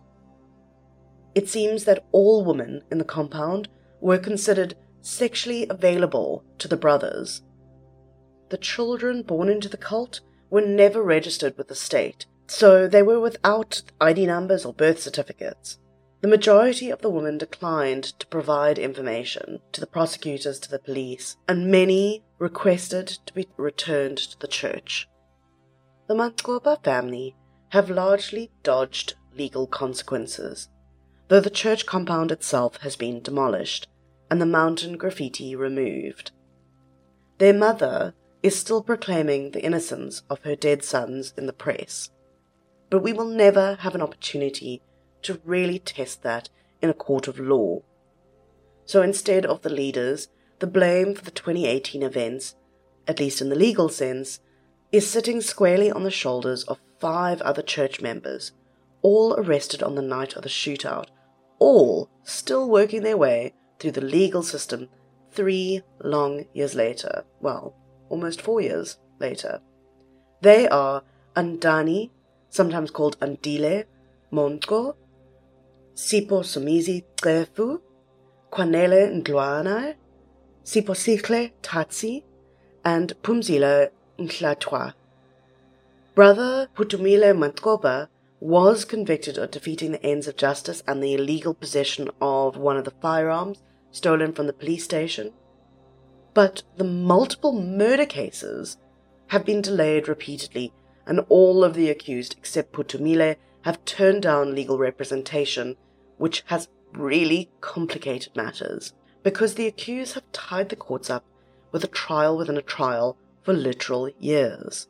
It 1.33 1.49
seems 1.49 1.85
that 1.85 2.05
all 2.11 2.45
women 2.45 2.83
in 2.91 2.99
the 2.99 3.05
compound 3.05 3.69
were 4.01 4.19
considered 4.19 4.75
sexually 5.03 5.69
available 5.71 6.43
to 6.59 6.67
the 6.67 6.77
brothers. 6.77 7.43
The 8.49 8.59
children 8.59 9.23
born 9.23 9.49
into 9.49 9.69
the 9.69 9.77
cult 9.77 10.21
were 10.51 10.63
never 10.63 11.01
registered 11.01 11.57
with 11.57 11.69
the 11.69 11.77
state, 11.77 12.27
so 12.49 12.89
they 12.89 13.05
were 13.05 13.21
without 13.21 13.83
ID 14.01 14.27
numbers 14.27 14.65
or 14.65 14.75
birth 14.75 14.99
certificates. 14.99 15.79
The 16.25 16.31
majority 16.31 16.89
of 16.89 17.03
the 17.03 17.11
women 17.11 17.37
declined 17.37 18.05
to 18.19 18.27
provide 18.29 18.79
information 18.79 19.61
to 19.73 19.81
the 19.83 19.87
prosecutors, 19.87 20.59
to 20.61 20.71
the 20.71 20.79
police, 20.79 21.37
and 21.47 21.71
many 21.71 22.25
requested 22.39 23.09
to 23.27 23.35
be 23.35 23.47
returned 23.59 24.17
to 24.17 24.41
the 24.41 24.49
church. 24.49 25.07
The 26.09 26.15
Mancoba 26.15 26.83
family 26.83 27.37
have 27.73 27.91
largely 27.91 28.51
dodged 28.63 29.17
legal 29.37 29.67
consequences, 29.67 30.71
though 31.29 31.41
the 31.41 31.51
church 31.51 31.85
compound 31.85 32.33
itself 32.33 32.79
has 32.79 32.97
been 32.97 33.21
demolished 33.21 33.87
and 34.31 34.41
the 34.41 34.47
mountain 34.47 34.97
graffiti 34.97 35.55
removed. 35.55 36.33
Their 37.37 37.53
mother 37.53 38.15
is 38.43 38.59
still 38.59 38.83
proclaiming 38.83 39.51
the 39.51 39.63
innocence 39.63 40.23
of 40.31 40.43
her 40.45 40.57
dead 40.57 40.85
sons 40.85 41.35
in 41.37 41.45
the 41.45 41.53
press, 41.53 42.09
but 42.89 43.03
we 43.03 43.13
will 43.13 43.29
never 43.29 43.75
have 43.81 43.95
an 43.95 44.01
opportunity 44.01 44.81
to 45.25 45.41
really 45.45 45.79
test 45.79 46.23
that 46.23 46.49
in 46.81 46.91
a 46.91 46.95
court 46.95 47.29
of 47.29 47.39
law. 47.39 47.83
So 48.87 49.03
instead 49.03 49.47
of 49.47 49.63
the 49.63 49.71
leaders, 49.71 50.29
the 50.59 50.67
blame 50.67 51.15
for 51.15 51.25
the 51.25 51.31
2018 51.31 52.03
events, 52.03 52.55
at 53.09 53.19
least 53.19 53.41
in 53.41 53.49
the 53.49 53.57
legal 53.57 53.89
sense, 53.89 54.41
is 54.93 55.11
sitting 55.11 55.41
squarely 55.41 55.91
on 55.91 56.05
the 56.05 56.11
shoulders 56.11 56.65
of 56.65 56.81
five 57.01 57.41
other 57.43 57.63
church 57.63 58.01
members, 58.01 58.53
all 59.03 59.35
arrested 59.35 59.83
on 59.83 59.95
the 59.95 60.03
night 60.03 60.37
of 60.37 60.43
the 60.43 60.49
shootout, 60.49 61.07
all 61.59 62.09
still 62.23 62.69
working 62.69 63.03
their 63.03 63.17
way 63.17 63.53
through 63.79 63.93
the 63.93 64.01
legal 64.01 64.43
system 64.43 64.89
three 65.33 65.83
long 66.03 66.45
years 66.53 66.75
later. 66.75 67.25
Well, 67.41 67.75
almost 68.09 68.41
four 68.41 68.61
years 68.61 68.99
later. 69.19 69.61
They 70.41 70.69
are 70.69 71.03
Andani, 71.35 72.11
sometimes 72.51 72.91
called 72.91 73.19
Andile, 73.21 73.85
Montgo, 75.95 76.27
Sipho 76.27 76.43
Somizi 76.43 77.05
Xefu, 77.17 77.81
Kwanele 78.51 79.23
Ndlwana, 79.23 79.95
Siphosihle 80.65 81.53
Tatsi, 81.63 82.23
and 82.85 83.15
Phumzile 83.23 83.91
Mhlatshwa. 84.19 84.95
Brother 86.15 86.69
Putumile 86.77 87.35
Mancoba 87.37 88.09
was 88.41 88.85
convicted 88.85 89.39
of 89.39 89.51
defeating 89.51 89.93
the 89.93 90.05
ends 90.05 90.29
of 90.29 90.37
justice 90.37 90.83
and 90.87 91.03
the 91.03 91.15
illegal 91.15 91.55
possession 91.55 92.11
of 92.21 92.57
one 92.57 92.77
of 92.77 92.85
the 92.85 92.93
firearms 93.03 93.63
stolen 93.91 94.33
from 94.33 94.47
the 94.47 94.53
police 94.53 94.85
station. 94.85 95.33
But 96.35 96.63
the 96.77 96.85
multiple 96.85 97.61
murder 97.61 98.07
cases 98.07 98.77
have 99.29 99.45
been 99.45 99.63
delayed 99.63 100.09
repeatedly, 100.09 100.73
and 101.07 101.21
all 101.29 101.65
of 101.65 101.75
the 101.75 101.91
accused 101.91 102.35
except 102.37 102.73
Putumile 102.73 103.37
have 103.63 103.85
turned 103.85 104.23
down 104.23 104.55
legal 104.55 104.77
representation, 104.77 105.77
which 106.25 106.43
has 106.47 106.69
really 106.95 107.51
complicated 107.61 108.35
matters 108.35 108.95
because 109.23 109.57
the 109.57 109.67
accused 109.67 110.15
have 110.15 110.33
tied 110.33 110.71
the 110.71 110.77
courts 110.77 111.11
up 111.11 111.23
with 111.71 111.85
a 111.85 111.89
trial 111.89 112.35
within 112.39 112.57
a 112.57 112.63
trial 112.63 113.19
for 113.43 113.53
literal 113.53 114.09
years, 114.19 114.89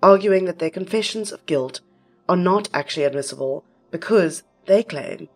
arguing 0.00 0.44
that 0.44 0.60
their 0.60 0.70
confessions 0.70 1.32
of 1.32 1.44
guilt 1.46 1.80
are 2.28 2.36
not 2.36 2.68
actually 2.72 3.02
admissible 3.02 3.64
because 3.90 4.44
they 4.66 4.84
claim 4.84 5.28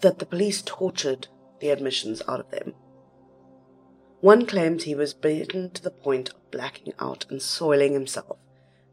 that 0.00 0.20
the 0.20 0.24
police 0.24 0.62
tortured 0.62 1.28
the 1.60 1.68
admissions 1.68 2.22
out 2.26 2.40
of 2.40 2.50
them. 2.50 2.72
One 4.22 4.46
claimed 4.46 4.84
he 4.84 4.94
was 4.94 5.12
beaten 5.12 5.68
to 5.72 5.82
the 5.82 5.90
point 5.90 6.30
of 6.30 6.50
blacking 6.50 6.94
out 6.98 7.26
and 7.28 7.42
soiling 7.42 7.92
himself, 7.92 8.38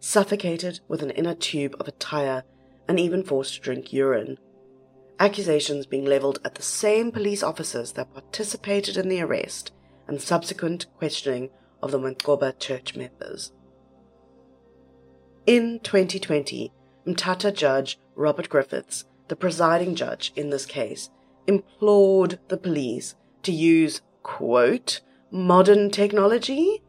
suffocated 0.02 0.82
with 0.90 1.02
an 1.02 1.12
inner 1.12 1.36
tube 1.36 1.74
of 1.80 1.88
a 1.88 1.92
tire 1.92 2.44
and 2.86 3.00
even 3.00 3.24
forced 3.24 3.56
to 3.56 3.62
drink 3.62 3.94
urine. 3.94 4.38
Accusations 5.20 5.86
being 5.86 6.06
levelled 6.06 6.40
at 6.44 6.56
the 6.56 6.62
same 6.62 7.12
police 7.12 7.42
officers 7.42 7.94
that 7.94 8.14
participated 8.14 8.98
in 8.98 9.08
the 9.08 9.22
arrest 9.22 9.72
and 10.08 10.22
subsequent 10.22 10.88
questioning 10.98 11.50
of 11.82 11.92
the 11.92 12.00
Mancoba 12.00 12.58
church 12.60 12.96
members. 12.96 13.54
In 15.46 15.80
2020, 15.84 16.72
Mthatha 17.08 17.54
judge 17.54 17.98
Robert 18.16 18.50
Griffiths, 18.50 19.06
the 19.28 19.36
presiding 19.36 19.96
judge 19.96 20.34
in 20.36 20.50
this 20.50 20.66
case, 20.66 21.10
implored 21.48 22.40
the 22.48 22.58
police 22.58 23.16
to 23.44 23.52
use, 23.52 24.02
quote, 24.24 25.02
modern 25.32 25.92
technology, 25.92 26.82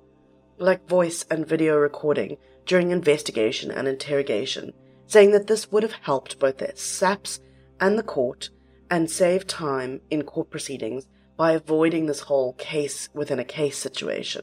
like 0.58 0.88
voice 0.88 1.24
and 1.30 1.46
video 1.46 1.76
recording, 1.76 2.38
during 2.64 2.90
investigation 2.90 3.70
and 3.70 3.86
interrogation, 3.86 4.72
saying 5.06 5.30
that 5.32 5.46
this 5.46 5.70
would 5.70 5.82
have 5.82 5.92
helped 5.92 6.38
both 6.40 6.58
the 6.58 6.72
SAPS 6.74 7.40
and 7.80 7.98
the 7.98 8.02
court 8.02 8.50
and 8.90 9.10
save 9.10 9.46
time 9.46 10.00
in 10.10 10.22
court 10.22 10.50
proceedings 10.50 11.06
by 11.36 11.52
avoiding 11.52 12.06
this 12.06 12.20
whole 12.20 12.54
case 12.54 13.08
within 13.14 13.38
a 13.38 13.44
case 13.44 13.78
situation. 13.78 14.42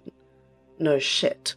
No 0.79 0.99
shit. 0.99 1.55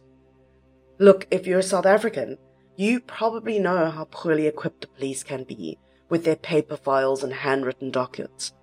Look, 0.99 1.27
if 1.29 1.45
you're 1.45 1.59
a 1.59 1.63
South 1.63 1.85
African, 1.85 2.37
you 2.75 2.99
probably 2.99 3.59
know 3.59 3.89
how 3.89 4.05
poorly 4.05 4.47
equipped 4.47 4.81
the 4.81 4.87
police 4.87 5.23
can 5.23 5.43
be 5.43 5.77
with 6.09 6.23
their 6.23 6.35
paper 6.35 6.77
files 6.77 7.23
and 7.23 7.33
handwritten 7.33 7.91
documents. 7.91 8.53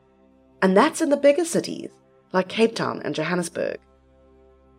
And 0.63 0.77
that's 0.77 1.01
in 1.01 1.11
the 1.11 1.17
bigger 1.17 1.45
cities, 1.45 1.91
like 2.33 2.49
Cape 2.49 2.75
Town 2.75 3.03
and 3.05 3.15
Johannesburg. 3.15 3.79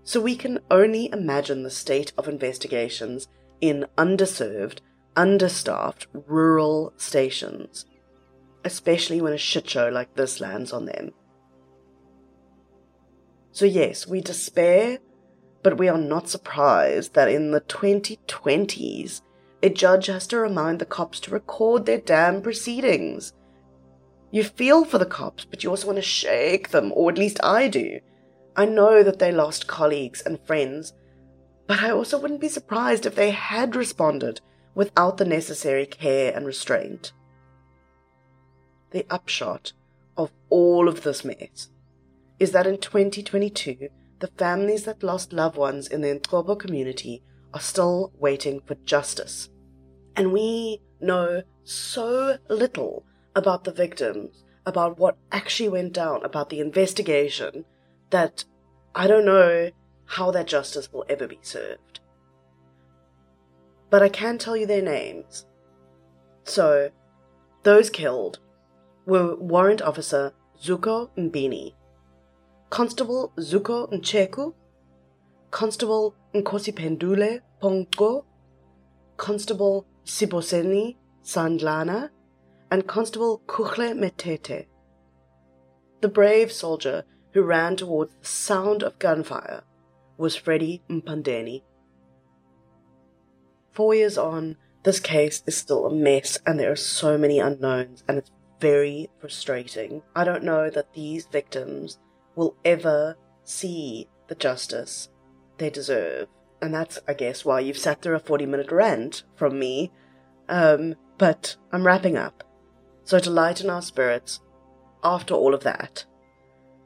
So 0.04 0.20
we 0.22 0.36
can 0.36 0.60
only 0.70 1.10
imagine 1.12 1.64
the 1.64 1.70
state 1.70 2.12
of 2.18 2.28
investigations 2.28 3.28
in 3.62 3.86
underserved, 3.98 4.80
understaffed 5.16 6.08
rural 6.14 6.94
stations, 6.98 7.86
especially 8.66 9.22
when 9.22 9.32
a 9.32 9.38
shit 9.38 9.70
show 9.70 9.88
like 9.90 10.14
this 10.16 10.42
lands 10.42 10.74
on 10.74 10.86
them. 10.86 11.12
So, 13.52 13.66
yes, 13.66 14.06
we 14.06 14.20
despair, 14.20 15.00
but 15.64 15.78
we 15.78 15.88
are 15.88 15.98
not 15.98 16.28
surprised 16.28 17.14
that 17.14 17.30
in 17.30 17.52
the 17.52 17.62
2020s, 17.62 19.22
a 19.64 19.70
judge 19.70 20.08
has 20.08 20.28
to 20.28 20.38
remind 20.38 20.80
the 20.80 20.86
cops 20.86 21.20
to 21.22 21.32
record 21.32 21.86
their 21.86 22.00
damn 22.00 22.42
proceedings. 22.42 23.32
You 24.32 24.44
feel 24.44 24.84
for 24.84 24.98
the 24.98 25.06
cops, 25.06 25.46
but 25.46 25.64
you 25.64 25.70
also 25.70 25.88
want 25.88 25.98
to 25.98 26.02
shake 26.02 26.70
them, 26.70 26.92
or 26.94 27.10
at 27.10 27.18
least 27.18 27.40
I 27.42 27.70
do. 27.70 28.00
I 28.56 28.66
know 28.66 29.04
that 29.04 29.20
they 29.20 29.32
lost 29.32 29.68
colleagues 29.68 30.22
and 30.22 30.46
friends, 30.46 30.94
but 31.68 31.82
I 31.82 31.92
also 31.92 32.20
wouldn't 32.20 32.42
be 32.42 32.50
surprised 32.50 33.06
if 33.06 33.16
they 33.16 33.32
had 33.32 33.76
responded 33.76 34.42
without 34.76 35.18
the 35.18 35.26
necessary 35.26 35.86
care 35.86 36.34
and 36.36 36.46
restraint. 36.46 37.14
The 38.92 39.06
upshot 39.10 39.74
of 40.18 40.32
all 40.50 40.88
of 40.88 41.04
this 41.04 41.26
mess 41.26 41.70
is 42.40 42.52
that 42.52 42.68
in 42.68 42.78
2022, 42.78 43.90
the 44.20 44.28
families 44.38 44.84
that 44.86 45.04
lost 45.04 45.34
loved 45.34 45.58
ones 45.58 45.88
in 45.88 46.02
the 46.02 46.08
Ngcobo 46.08 46.58
community 46.58 47.24
are 47.54 47.60
still 47.60 48.12
waiting 48.18 48.62
for 48.66 48.76
justice. 48.86 49.50
And 50.16 50.32
we 50.32 50.82
know 51.00 51.44
so 51.64 52.38
little 52.50 53.06
about 53.36 53.64
the 53.64 53.72
victims, 53.72 54.44
about 54.66 54.98
what 54.98 55.18
actually 55.32 55.70
went 55.70 55.94
down, 55.94 56.24
about 56.24 56.50
the 56.50 56.60
investigation, 56.60 57.66
that 58.10 58.46
I 58.94 59.08
don't 59.08 59.26
know 59.26 59.72
how 60.06 60.32
that 60.32 60.48
justice 60.48 60.92
will 60.92 61.06
ever 61.10 61.28
be 61.28 61.40
served. 61.42 62.00
But 63.90 64.02
I 64.02 64.10
can 64.10 64.38
tell 64.38 64.56
you 64.56 64.66
their 64.66 64.82
names. 64.82 65.46
So, 66.44 66.92
those 67.64 67.90
killed 67.90 68.40
were 69.06 69.36
Warrant 69.36 69.82
Officer 69.82 70.34
Zuko 70.62 71.10
Mbini, 71.18 71.74
Constable 72.70 73.34
Zuko 73.38 73.92
Ncheku, 73.92 74.54
Constable 75.52 76.16
Nkosiphendule 76.34 77.42
Pongo, 77.62 78.26
Constable 79.18 79.86
Siboseni 80.06 80.96
Sandlana, 81.24 82.10
and 82.72 82.88
Constable 82.88 83.42
Kuhle 83.48 83.94
Metete. 83.94 84.66
The 86.02 86.08
brave 86.08 86.52
soldier 86.52 87.04
who 87.32 87.44
ran 87.44 87.76
towards 87.76 88.14
the 88.16 88.26
sound 88.26 88.84
of 88.84 89.00
gunfire 89.00 89.64
was 90.18 90.36
Freddie 90.36 90.82
Mpandeni. 90.90 91.64
Four 93.72 93.96
years 93.96 94.18
on, 94.18 94.56
this 94.84 95.00
case 95.00 95.44
is 95.46 95.58
still 95.58 95.86
a 95.86 95.94
mess 95.94 96.40
and 96.46 96.60
there 96.60 96.72
are 96.72 96.76
so 96.76 97.18
many 97.18 97.40
unknowns 97.40 98.04
and 98.08 98.18
it's 98.18 98.32
very 98.60 99.10
frustrating. 99.20 100.02
I 100.16 100.24
don't 100.24 100.44
know 100.44 100.70
that 100.70 100.94
these 100.94 101.28
victims 101.28 102.00
will 102.36 102.56
ever 102.64 103.18
see 103.44 104.08
the 104.28 104.36
justice 104.36 105.10
they 105.58 105.70
deserve. 105.70 106.28
And 106.62 106.74
that's, 106.74 107.00
I 107.08 107.14
guess, 107.14 107.46
why 107.46 107.60
you've 107.60 107.78
sat 107.78 108.02
through 108.02 108.16
a 108.16 108.20
40 108.20 108.46
minute 108.46 108.72
rant 108.72 109.24
from 109.36 109.60
me. 109.60 109.92
Um, 110.50 110.96
but 111.18 111.56
I'm 111.72 111.86
wrapping 111.86 112.18
up. 112.18 112.44
So, 113.04 113.20
to 113.20 113.30
lighten 113.30 113.70
our 113.70 113.82
spirits, 113.82 114.40
after 115.04 115.34
all 115.34 115.54
of 115.54 115.64
that, 115.64 116.06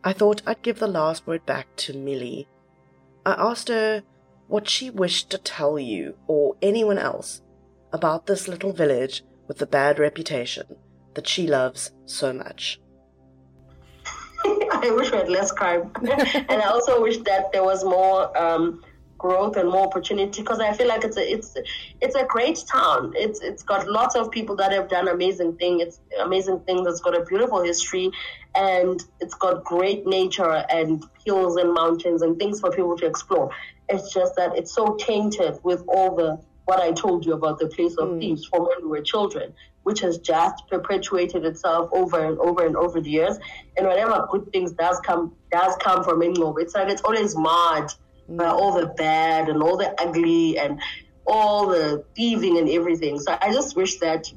I 0.04 0.12
thought 0.12 0.42
I'd 0.46 0.62
give 0.62 0.80
the 0.80 0.88
last 0.88 1.26
word 1.26 1.46
back 1.46 1.74
to 1.78 1.98
Millie. 1.98 2.48
I 3.26 3.34
asked 3.38 3.70
her 3.70 4.04
what 4.48 4.68
she 4.68 4.90
wished 4.90 5.30
to 5.30 5.38
tell 5.38 5.80
you 5.80 6.18
or 6.28 6.56
anyone 6.62 6.98
else 6.98 7.42
about 7.94 8.26
this 8.26 8.48
little 8.48 8.74
village 8.74 9.24
with 9.48 9.58
the 9.60 9.66
bad 9.66 10.00
reputation 10.00 10.76
that 11.14 11.28
she 11.28 11.48
loves 11.48 11.92
so 12.06 12.34
much. 12.34 12.80
I 14.46 14.92
wish 14.96 15.12
we 15.12 15.18
had 15.18 15.30
less 15.30 15.52
crime, 15.52 15.92
and 16.02 16.62
I 16.62 16.70
also 16.70 17.02
wish 17.02 17.18
that 17.20 17.52
there 17.52 17.64
was 17.64 17.84
more 17.84 18.36
um, 18.38 18.82
growth 19.20 19.58
and 19.58 19.70
more 19.70 19.86
opportunity 19.86 20.42
because 20.42 20.60
I 20.60 20.74
feel 20.74 20.88
like 20.88 21.04
it's 21.04 21.18
a 21.18 21.32
it's 21.32 21.56
it's 22.02 22.16
a 22.16 22.26
great 22.26 22.64
town. 22.72 23.14
It's 23.16 23.42
it's 23.42 23.62
got 23.62 23.88
lots 23.88 24.16
of 24.16 24.32
people 24.32 24.56
that 24.56 24.72
have 24.72 24.90
done 24.90 25.08
amazing 25.08 25.58
things. 25.58 25.82
It's 25.84 26.00
amazing 26.20 26.62
things. 26.62 26.88
It's 26.88 27.02
got 27.02 27.16
a 27.16 27.24
beautiful 27.26 27.62
history, 27.62 28.10
and 28.56 29.04
it's 29.20 29.36
got 29.36 29.64
great 29.64 30.08
nature 30.08 30.66
and 30.70 31.04
hills 31.26 31.58
and 31.58 31.74
mountains 31.74 32.24
and 32.24 32.40
things 32.40 32.60
for 32.62 32.72
people 32.72 32.98
to 32.98 33.06
explore. 33.06 33.52
It's 33.90 34.12
just 34.14 34.36
that 34.38 34.58
it's 34.58 34.74
so 34.74 34.96
tainted 34.96 35.60
with 35.64 35.84
all 35.88 36.16
the 36.16 36.40
what 36.70 36.80
I 36.80 36.92
told 36.92 37.26
you 37.26 37.34
about 37.34 37.60
the 37.60 37.68
place 37.68 37.96
of 37.98 38.10
mm. 38.10 38.20
thieves 38.20 38.46
from 38.46 38.62
when 38.70 38.80
we 38.84 38.88
were 38.88 39.02
children 39.02 39.54
which 39.84 40.02
has 40.02 40.20
just 40.20 40.68
perpetuated 40.68 41.46
itself 41.46 41.90
over 41.92 42.20
and 42.24 42.38
over 42.40 42.66
and 42.66 42.76
over 42.76 43.02
the 43.02 43.10
years. 43.10 43.38
And 43.78 43.88
whenever 43.88 44.28
good 44.30 44.52
things 44.52 44.72
does 44.74 45.00
come 45.00 45.36
does 45.52 45.76
come 45.78 46.04
from 46.04 46.22
England, 46.22 46.58
it's 46.60 46.76
like 46.76 46.90
it's 46.90 47.02
always 47.02 47.36
marred 47.36 47.92
by 48.28 48.46
all 48.46 48.80
the 48.80 48.88
bad 48.88 49.50
and 49.50 49.64
all 49.64 49.78
the 49.78 49.90
ugly 50.00 50.60
and 50.60 50.80
all 51.26 51.68
the 51.68 52.06
thieving 52.16 52.58
and 52.58 52.70
everything. 52.70 53.20
So 53.20 53.36
I 53.42 53.52
just 53.52 53.76
wish 53.76 53.98
that 54.00 54.32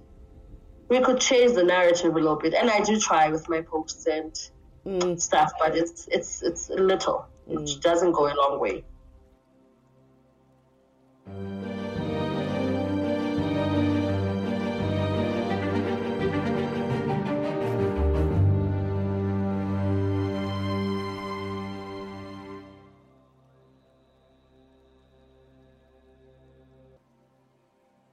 we 0.88 1.00
could 1.00 1.20
change 1.20 1.52
the 1.52 1.64
narrative 1.64 2.12
a 2.12 2.18
little 2.18 2.36
bit. 2.36 2.54
And 2.54 2.70
I 2.70 2.80
do 2.80 2.98
try 2.98 3.30
with 3.30 3.48
my 3.48 3.60
posts 3.62 4.06
and 4.06 4.32
mm. 4.86 5.20
stuff, 5.20 5.52
but 5.58 5.76
it's 5.76 6.08
it's 6.10 6.42
it's 6.42 6.70
little. 6.70 7.26
Mm. 7.48 7.68
It 7.68 7.82
doesn't 7.82 8.12
go 8.12 8.26
a 8.26 8.34
long 8.34 8.58
way. 8.60 8.84